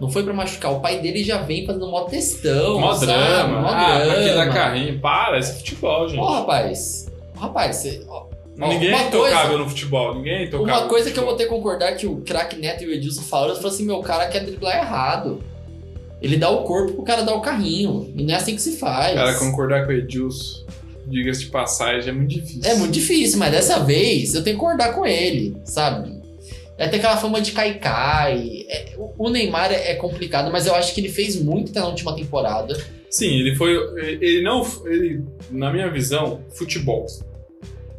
[0.00, 0.72] Não foi pra machucar.
[0.72, 2.80] O pai dele já vem fazendo mó textão.
[2.80, 3.06] Mó sabe?
[3.12, 3.60] drama.
[3.60, 4.52] Mó ah, pra que dar drama.
[4.52, 5.00] carrinho?
[5.00, 6.20] Para, esse é futebol, gente.
[6.20, 7.10] Ó, rapaz.
[7.36, 8.26] Rapaz, você- ó,
[8.56, 10.14] Ninguém uma é intocável coisa- no futebol.
[10.14, 10.74] Ninguém intocável.
[10.82, 13.22] Uma coisa que eu vou ter que concordar que o craque Neto e o Edilson
[13.22, 15.40] falaram, eles falaram assim, meu, o cara quer driblar errado.
[16.20, 18.12] Ele dá o corpo pro cara dar o carrinho.
[18.16, 19.14] E não é assim que se faz.
[19.14, 20.64] Cara, concordar com o Edilson,
[21.12, 22.60] diga-se de passagem, é muito difícil.
[22.64, 26.20] É muito difícil, mas dessa vez eu tenho que concordar com ele, sabe?
[26.78, 28.64] É ter aquela fama de cai-cai.
[28.68, 32.16] É, o- Neymar é, é complicado, mas eu acho que ele fez muito na última
[32.16, 32.74] temporada.
[33.10, 33.74] Sim, ele foi.
[34.20, 34.66] Ele não.
[34.86, 37.06] Ele, na minha visão, futebol.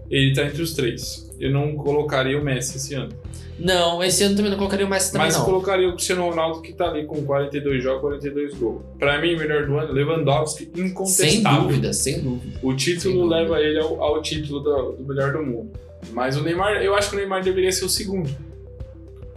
[0.09, 1.29] Ele tá entre os três.
[1.39, 3.13] Eu não colocaria o Messi esse ano.
[3.59, 5.45] Não, esse ano também não colocaria o Messi também, Mas não.
[5.45, 8.81] colocaria o Cristiano Ronaldo que tá ali com 42 jogos, 42 gols.
[8.97, 11.61] Pra mim, o melhor do ano, Lewandowski, Sem incontestável.
[11.63, 12.59] dúvida, sem dúvida.
[12.63, 13.35] O Sem título dúvida.
[13.35, 15.71] leva ele ao, ao título do, do melhor do mundo.
[16.11, 18.29] Mas o Neymar, eu acho que o Neymar deveria ser o segundo.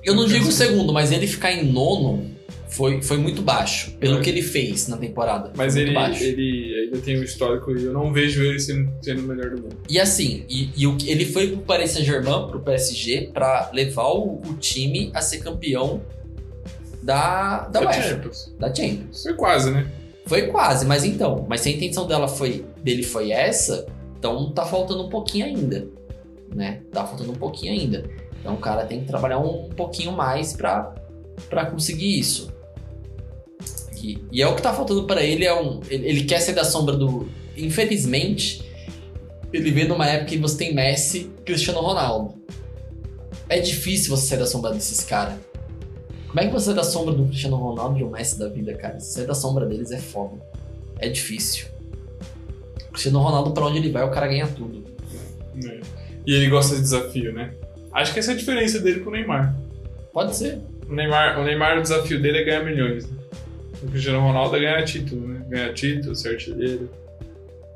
[0.03, 2.31] Eu não digo o penso- segundo, mas ele ficar em nono
[2.69, 4.21] foi, foi muito baixo, pelo É.
[4.21, 5.53] que ele fez na temporada.
[5.57, 6.23] Mas ele, baixo.
[6.23, 9.63] ele ainda tem um histórico e eu não vejo ele sendo, sendo o melhor do
[9.63, 9.77] mundo.
[9.89, 14.41] E assim, e, e o ele foi pro Paris Saint-Germain, pro PSG, pra levar o,
[14.45, 16.03] o time a ser campeão
[17.03, 18.55] da, da UEFA, Champions.
[18.59, 19.23] da Champions.
[19.23, 19.87] Foi quase, né?
[20.27, 23.87] Foi quase, mas então, mas se a intenção dela foi dele foi essa,
[24.19, 25.87] então tá faltando um pouquinho ainda,
[26.53, 26.81] né?
[26.91, 28.05] Tá faltando um pouquinho ainda.
[28.41, 30.93] Então o cara tem que trabalhar um pouquinho mais pra
[31.71, 32.53] conseguir isso.
[34.07, 36.55] E, e é o que tá faltando pra ele é um, ele, ele quer sair
[36.55, 38.65] da sombra do, infelizmente,
[39.53, 42.35] ele vê numa época que você tem Messi, Cristiano Ronaldo.
[43.49, 45.35] É difícil você sair da sombra desses caras.
[46.29, 48.75] Como é que você sai da sombra do Cristiano Ronaldo e o Messi da vida,
[48.75, 49.01] cara?
[49.01, 50.41] Você sair da sombra deles é foda.
[51.01, 51.67] É difícil.
[52.89, 54.85] O Cristiano Ronaldo, pra onde ele vai, o cara ganha tudo.
[55.65, 55.81] É.
[56.25, 57.55] E ele gosta de desafio, né?
[57.93, 59.57] Acho que essa é a diferença dele pro Neymar.
[60.13, 60.61] Pode ser.
[60.89, 63.11] O Neymar, o Neymar, o desafio dele é ganhar milhões.
[63.11, 63.16] Né?
[63.87, 65.45] O Cristiano Ronaldo é ganhar título, né?
[65.49, 66.91] Ganhar título, ser artilheiro.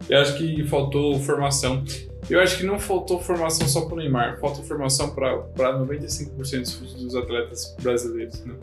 [0.09, 1.85] Eu acho que faltou formação.
[2.29, 7.15] Eu acho que não faltou formação só pro Neymar, falta formação para 95% dos- dos
[7.17, 8.55] atletas brasileiros, né?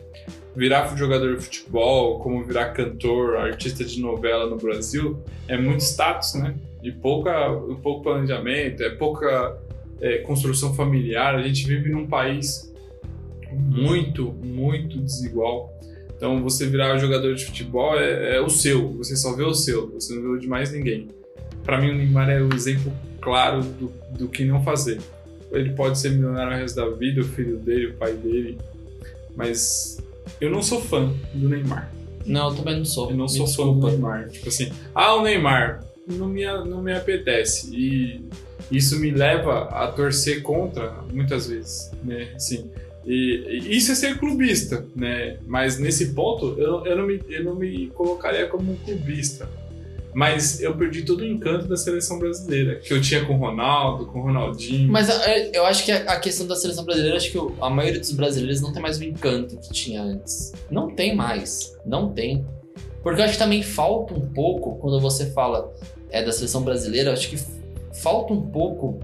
[0.56, 6.34] Virar jogador de futebol, como virar cantor, artista de novela no Brasil, é muito status,
[6.34, 6.54] né?
[6.82, 7.50] E pouca,
[7.82, 9.58] pouco planejamento, é pouca
[10.00, 11.34] é, construção familiar.
[11.34, 12.72] A gente vive num país
[13.52, 15.77] muito, muito desigual.
[16.18, 19.88] Então, você virar jogador de futebol é, é o seu, você só vê o seu,
[19.88, 21.08] você não vê o de mais ninguém.
[21.62, 25.00] Para mim, o Neymar é o exemplo claro do, do que não fazer.
[25.52, 28.58] Ele pode ser milionário o resto da vida, o filho dele, o pai dele,
[29.36, 29.98] mas
[30.40, 31.90] eu não sou fã do Neymar.
[32.26, 33.10] Não, eu também não sou.
[33.10, 33.90] Eu não Me sou fã do desculpa.
[33.90, 34.28] Neymar.
[34.28, 37.74] Tipo assim, ah, o Neymar não me, não me apetece.
[37.74, 38.28] E
[38.70, 42.32] isso me leva a torcer contra muitas vezes, né?
[42.34, 42.68] Assim,
[43.08, 45.38] e, e isso é ser clubista, né?
[45.46, 49.48] Mas nesse ponto eu, eu, não me, eu não me colocaria como clubista.
[50.14, 54.06] Mas eu perdi todo o encanto da seleção brasileira, que eu tinha com o Ronaldo,
[54.06, 54.90] com o Ronaldinho.
[54.90, 58.10] Mas é, eu acho que a questão da seleção brasileira, acho que a maioria dos
[58.12, 60.52] brasileiros não tem mais o encanto que tinha antes.
[60.70, 61.76] Não tem mais.
[61.86, 62.44] Não tem.
[63.02, 65.72] Porque eu acho que também falta um pouco, quando você fala
[66.10, 67.38] é, da seleção brasileira, acho que
[68.02, 68.98] falta um pouco,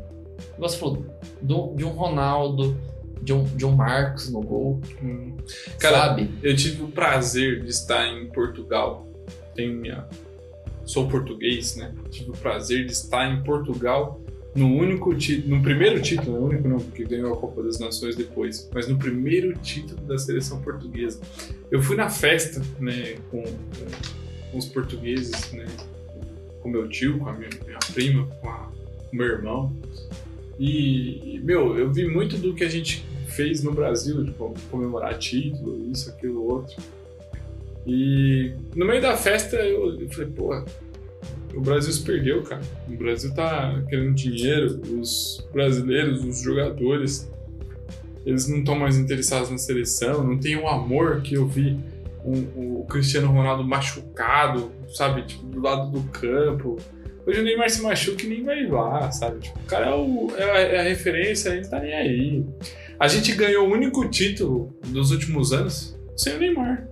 [0.59, 1.05] você falou,
[1.41, 2.77] do- de um Ronaldo,
[3.25, 5.37] de um, Marcos no gol, Hum.
[5.79, 6.31] Cara, sabe?
[6.43, 9.07] eu tive o prazer de estar em Portugal.
[9.55, 10.07] Tenho minha...
[10.85, 11.95] Sou português, né?
[12.11, 14.21] Tive o prazer de estar em Portugal
[14.55, 18.15] no único título, no primeiro título, no único não, porque ganhou a Copa das Nações
[18.15, 21.21] depois, mas no primeiro título da seleção portuguesa.
[21.71, 25.65] Eu fui na festa, né, com, com os portugueses, né,
[26.63, 28.71] com meu tio, com a minha, minha prima, com, a-
[29.11, 29.75] com meu irmão.
[30.59, 33.05] E, e, meu, eu vi muito do que a gente
[33.35, 36.77] fez no Brasil, tipo, comemorar título, isso, aquilo, outro.
[37.87, 40.65] E no meio da festa eu, falei, pô,
[41.55, 42.63] o Brasil se perdeu, cara.
[42.89, 47.31] O Brasil tá querendo dinheiro, os brasileiros, os jogadores,
[48.25, 51.79] eles não estão mais interessados na seleção, não tem o amor que eu vi
[52.25, 56.79] um- o Cristiano Ronaldo machucado, sabe, tipo, do lado do campo.
[57.27, 59.41] Hoje o Neymar se machuca e nem vai lá, sabe?
[59.41, 62.45] Tipo, o cara é, o- é a, é a referência, ele tá nem aí.
[62.99, 66.89] A gente ganhou o único título dos últimos anos sem o Neymar.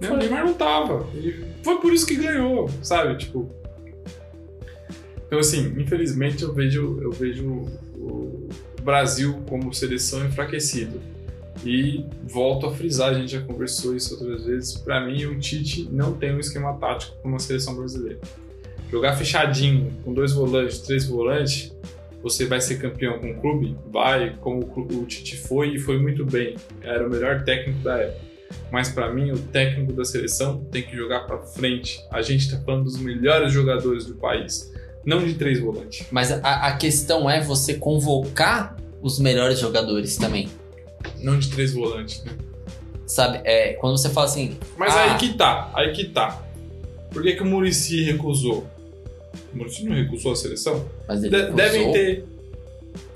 [0.00, 0.10] Né?
[0.10, 1.06] O Neymar não tava.
[1.14, 3.18] E foi por isso que ganhou, sabe?
[3.18, 3.50] Tipo.
[5.26, 8.48] Então, assim, infelizmente eu vejo, eu vejo o
[8.82, 11.00] Brasil como seleção enfraquecido.
[11.64, 14.74] E volto a frisar, a gente já conversou isso outras vezes.
[14.78, 18.18] Pra mim, o Tite não tem um esquema tático como a seleção brasileira.
[18.90, 21.72] Jogar fechadinho, com dois volantes, três volantes,
[22.22, 23.76] você vai ser campeão com o clube?
[23.90, 26.56] Vai, como o Tite foi e foi muito bem.
[26.82, 28.30] Era o melhor técnico da época.
[28.70, 32.00] Mas pra mim, o técnico da seleção tem que jogar pra frente.
[32.10, 34.72] A gente tá falando dos melhores jogadores do país,
[35.04, 36.06] não de três volantes.
[36.10, 40.48] Mas a, a questão é você convocar os melhores jogadores também.
[41.20, 42.32] Não de três volantes, né?
[43.06, 43.40] Sabe?
[43.44, 45.12] É, quando você fala assim, Mas Ah.
[45.12, 46.42] aí que tá, aí que tá.
[47.10, 48.66] Por que, que o Murici recusou?
[49.52, 50.84] O Murici não recusou a seleção?
[51.08, 52.24] mas ele De- devem ter.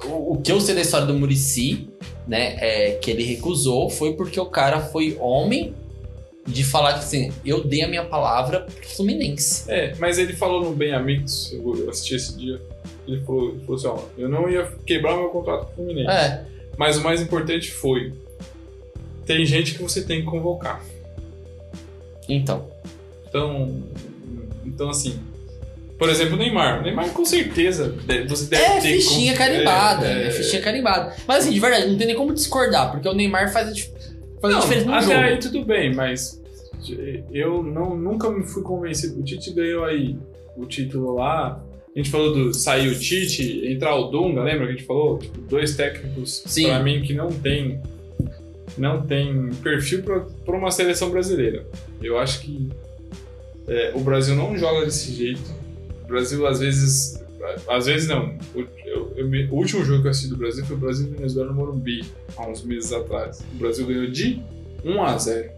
[0.05, 1.89] O, o que eu sei da história do Murici,
[2.27, 5.75] né, é que ele recusou foi porque o cara foi homem
[6.47, 9.65] de falar que assim, eu dei a minha palavra pro Fluminense.
[9.71, 12.61] É, mas ele falou no Bem Amigos, eu eu assisti esse dia.
[13.09, 16.11] Ele falou, ele falou assim: ó, eu não ia quebrar meu contrato com o Fluminense.
[16.11, 16.45] É,
[16.77, 18.13] Mas o mais importante foi:
[19.27, 20.85] tem gente que você tem que convocar.
[22.29, 22.67] então.
[23.29, 23.83] Então,
[24.65, 25.19] então assim.
[25.99, 26.81] Por exemplo, o Neymar.
[26.81, 27.95] O Neymar, com certeza,
[28.29, 31.15] você deve É ter fichinha con- carimbada, é, é, fichinha carimbada.
[31.27, 33.73] Mas assim, de verdade, não tem nem como discordar, porque o Neymar faz a,
[34.41, 35.19] faz a Não, diferença no até jogo.
[35.19, 36.43] aí tudo bem, mas
[37.33, 39.21] eu não, nunca me fui convencido.
[39.21, 40.17] O Tite ganhou aí
[40.57, 41.63] o título lá.
[41.95, 45.19] A gente falou do sair o Tite, entrar o Dunga, lembra que a gente falou?
[45.19, 46.67] Tipo, dois técnicos Sim.
[46.67, 47.81] pra mim que não tem
[48.77, 51.65] não tem perfil para uma seleção brasileira.
[52.03, 52.69] Eu acho que
[53.69, 55.41] é, o Brasil não joga desse jeito.
[56.05, 57.23] O Brasil às vezes
[57.69, 58.39] às vezes não.
[58.55, 61.51] O, eu- eu o último jogo que eu assisti do Brasil foi o Brasil Venezuela
[61.51, 62.05] no Morumbi,
[62.37, 63.41] há uns meses atrás.
[63.55, 64.41] O Brasil ganhou de
[64.85, 65.51] 1 a 0.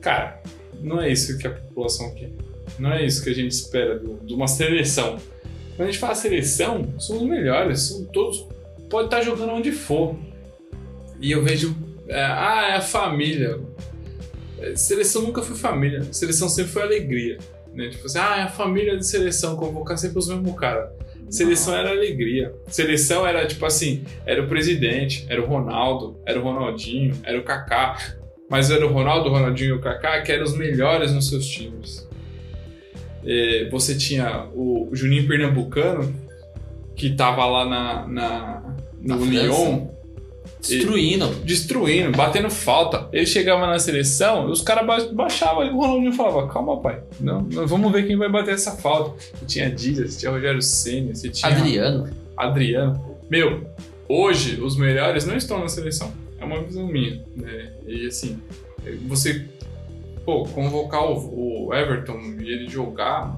[0.00, 0.40] Cara,
[0.82, 2.30] não é isso que a população quer.
[2.78, 5.16] Não é isso que a gente espera do- de uma seleção.
[5.76, 8.46] Quando a gente fala seleção, são os melhores, são todos.
[8.88, 10.16] Pode estar jogando onde for.
[11.20, 11.74] E eu vejo.
[12.08, 13.60] é, ah, é a família.
[14.58, 16.02] É, Seleção nunca foi família.
[16.12, 17.38] Seleção sempre foi alegria.
[17.74, 17.88] Né?
[17.88, 20.90] Tipo assim, ah, é a família de seleção, convocar sempre os mesmos caras.
[21.28, 22.52] Seleção era alegria.
[22.66, 27.44] Seleção era tipo assim, era o presidente, era o Ronaldo, era o Ronaldinho, era o
[27.44, 27.96] Kaká.
[28.50, 31.46] Mas era o Ronaldo, o Ronaldinho e o Kaká que eram os melhores nos seus
[31.46, 32.08] times.
[33.24, 36.12] É, você tinha o Juninho Pernambucano,
[36.96, 39.42] que tava lá na, na- Na no França.
[39.42, 39.88] Lyon,
[40.60, 41.26] Destruindo.
[41.44, 43.08] destruindo, batendo falta.
[43.12, 47.02] Ele chegava na seleção e os caras ba- baixavam e o Ronaldinho falava: Calma, pai,
[47.18, 49.16] não, não, vamos ver quem vai bater essa falta.
[49.38, 52.10] Você tinha Dias, você tinha Rogério Senna, você tinha Adriano.
[52.36, 53.16] Adriano.
[53.30, 53.66] Meu,
[54.08, 56.12] hoje os melhores não estão na seleção.
[56.38, 57.22] É uma visão minha.
[57.36, 57.72] Né?
[57.86, 58.40] E assim,
[59.06, 59.44] você
[60.24, 63.36] pô, convocar o, o Everton e ele jogar,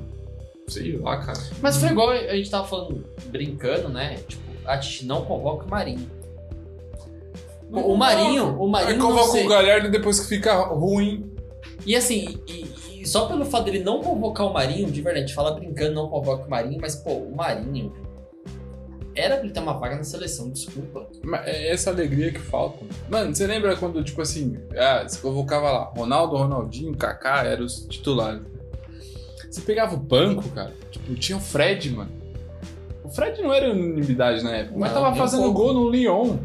[0.68, 1.38] sei lá, cara.
[1.60, 4.18] Mas foi igual a gente tava falando, brincando, né?
[4.28, 6.08] Tipo, a gente não convoca o Marinho.
[7.72, 11.30] O Marinho, o Marinho Aí não convoca sei- o Galhardo depois que fica ruim.
[11.86, 15.26] E assim, e, e só pelo fato dele não convocar o Marinho, de verdade, a
[15.26, 17.92] gente fala brincando, não convoca o Marinho, mas pô, o Marinho
[19.14, 21.06] era pra ele ter uma vaga na seleção, desculpa.
[21.22, 22.78] Mas é essa alegria que falta.
[23.10, 27.86] Mano, você lembra quando, tipo assim, ah, você convocava lá, Ronaldo, Ronaldinho, Kaká eram os
[27.86, 28.42] titulares.
[29.50, 32.10] Você pegava o banco, cara, tipo, tinha o Fred, mano.
[33.04, 35.58] O Fred não era unanimidade na época, mas Não, tava nem um fazendo pouco.
[35.58, 36.36] gol no Lyon.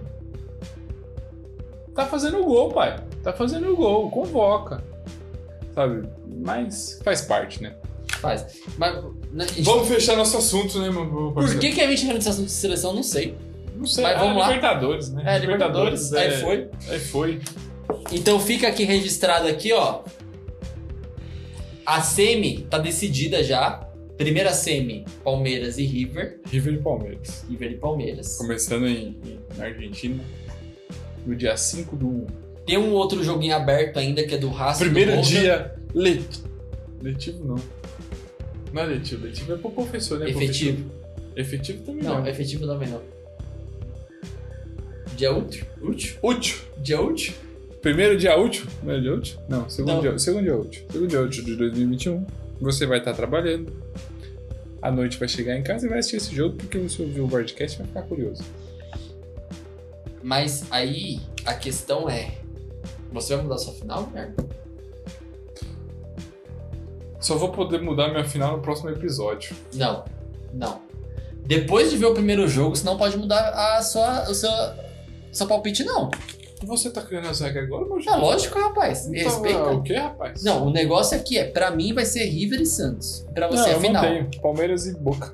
[1.97, 2.95] Tá fazendo gol, pai.
[3.23, 4.83] Tá fazendo gol, convoca.
[5.73, 6.07] Sabe?
[6.45, 7.75] Mas faz parte, né?
[8.19, 8.45] Faz.
[8.77, 12.13] Mas, né, gente- Vamos fechar nosso assunto, né, meu por que, que a gente entra
[12.15, 12.93] nesse assunto de seleção?
[12.93, 13.35] Não sei.
[13.75, 14.45] Não sei, Mas ah, vamos lá.
[14.47, 15.23] Libertadores, né?
[15.25, 16.69] É, Libertadores, aí foi.
[16.87, 17.41] Aí foi.
[18.11, 20.01] Então fica aqui registrado aqui, ó.
[21.83, 23.87] A semi tá decidida já.
[24.17, 26.41] Primeira semi, Palmeiras e River.
[26.49, 27.45] River e Palmeiras.
[27.49, 28.37] River e Palmeiras.
[28.37, 30.23] Começando em, em- na Argentina,
[31.27, 32.27] no dia 5 do 1.
[32.65, 34.85] Tem um outro joguinho aberto ainda que é do Racing.
[34.85, 36.23] Primeiro do dia let...
[37.01, 37.55] letivo, não.
[38.73, 40.29] Não é letivo, letivo é pro professor, né?
[40.29, 40.89] Efetivo.
[41.35, 42.27] Efetivo também Não, não.
[42.27, 43.01] efetivo também não.
[45.15, 45.65] Dia útil?
[45.81, 46.17] Útil?
[46.21, 46.57] Útil.
[46.77, 47.33] Dia útil?
[47.81, 48.65] Primeiro dia útil?
[48.87, 49.39] É dia útil?
[49.47, 50.01] Não, segundo, Não.
[50.01, 50.85] Dia, segundo dia útil.
[50.91, 52.25] Segundo dia útil de 2021.
[52.59, 53.71] Você vai estar trabalhando.
[54.81, 57.29] À noite vai chegar em casa e vai assistir esse jogo porque você ouviu o
[57.29, 58.43] podcast e vai ficar curioso.
[60.23, 62.31] Mas aí a questão é:
[63.11, 64.35] você vai mudar sua final, Guilherme?
[67.19, 69.55] Só vou poder mudar minha final no próximo episódio.
[69.73, 70.05] Não,
[70.53, 70.79] não.
[71.45, 74.49] Depois de ver o primeiro jogo, você não pode mudar a sua, o seu,
[75.31, 76.11] seu palpite, não.
[76.63, 79.07] Você tá criando as regras agora, meu É lógico, rapaz.
[79.07, 79.71] Me Então, respeita.
[79.71, 80.43] O que, rapaz?
[80.43, 83.25] Não, o negócio aqui é: pra mim vai ser River e Santos.
[83.33, 84.03] Pra você Não, é eu final.
[84.03, 84.29] mantenho.
[84.41, 85.33] Palmeiras e Boca.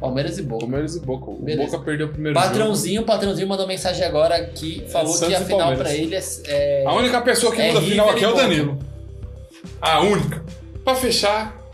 [0.00, 0.60] Palmeiras e Boca.
[0.60, 1.30] Palmeiras e Boca.
[1.30, 1.70] O Beleza.
[1.70, 2.48] Boca perdeu o primeiro jogo.
[2.50, 6.20] Patrãozinho, o patrãozinho mandou mensagem agora aqui, falou Santos que a final pra ele é.
[6.46, 8.34] é- A única pessoa que É muda a final aqui é o.
[8.34, 8.78] Danilo.
[9.80, 10.42] A única.
[10.82, 11.70] Pra fechar,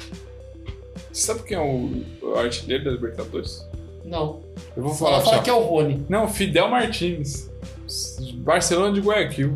[1.12, 3.64] sabe quem é o, artilheiro da Libertadores?
[4.04, 4.40] Não.
[4.76, 6.04] Eu vou falar, fala que é o Rony.
[6.08, 7.48] Não, Fidel Martins.
[8.34, 9.54] Barcelona de Guayaquil.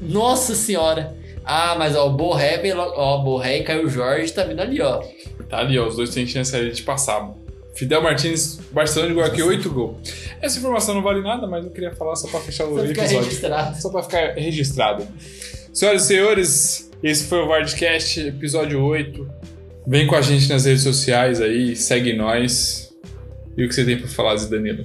[0.00, 1.14] Nossa senhora.
[1.44, 5.02] Ah, mas ó, o Borré, ó, o Borré e Caio Jorge tá vindo ali, ó.
[5.48, 5.86] Tá ali, ó.
[5.86, 7.30] Os dois têm chance ali de passar.
[7.74, 9.96] Fidel Martins, Barcelona de Guayaquil, 8 gols.
[10.40, 13.24] Essa informação não vale nada, mas eu queria falar só pra fechar o ficar episódio.
[13.24, 13.82] registrado.
[13.82, 15.06] Só pra ficar registrado.
[15.72, 19.28] Senhoras e senhores, esse foi o Vardcast, episódio 8.
[19.86, 22.94] Vem com a gente nas redes sociais aí, segue nós.
[23.56, 24.84] E o que você tem pra falar, Zé Danilo?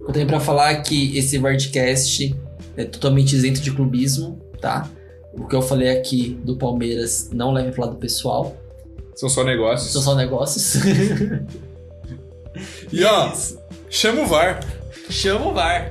[0.00, 2.34] Eu tenho pra falar que esse Vardcast
[2.76, 4.90] é totalmente isento de clubismo, tá?
[5.32, 8.56] O que eu falei aqui do Palmeiras não leve pro lado pessoal.
[9.14, 9.92] São só negócios.
[9.92, 10.74] São só negócios.
[12.92, 13.32] E ó,
[13.88, 14.60] chama o VAR.
[15.08, 15.90] Chama o VAR.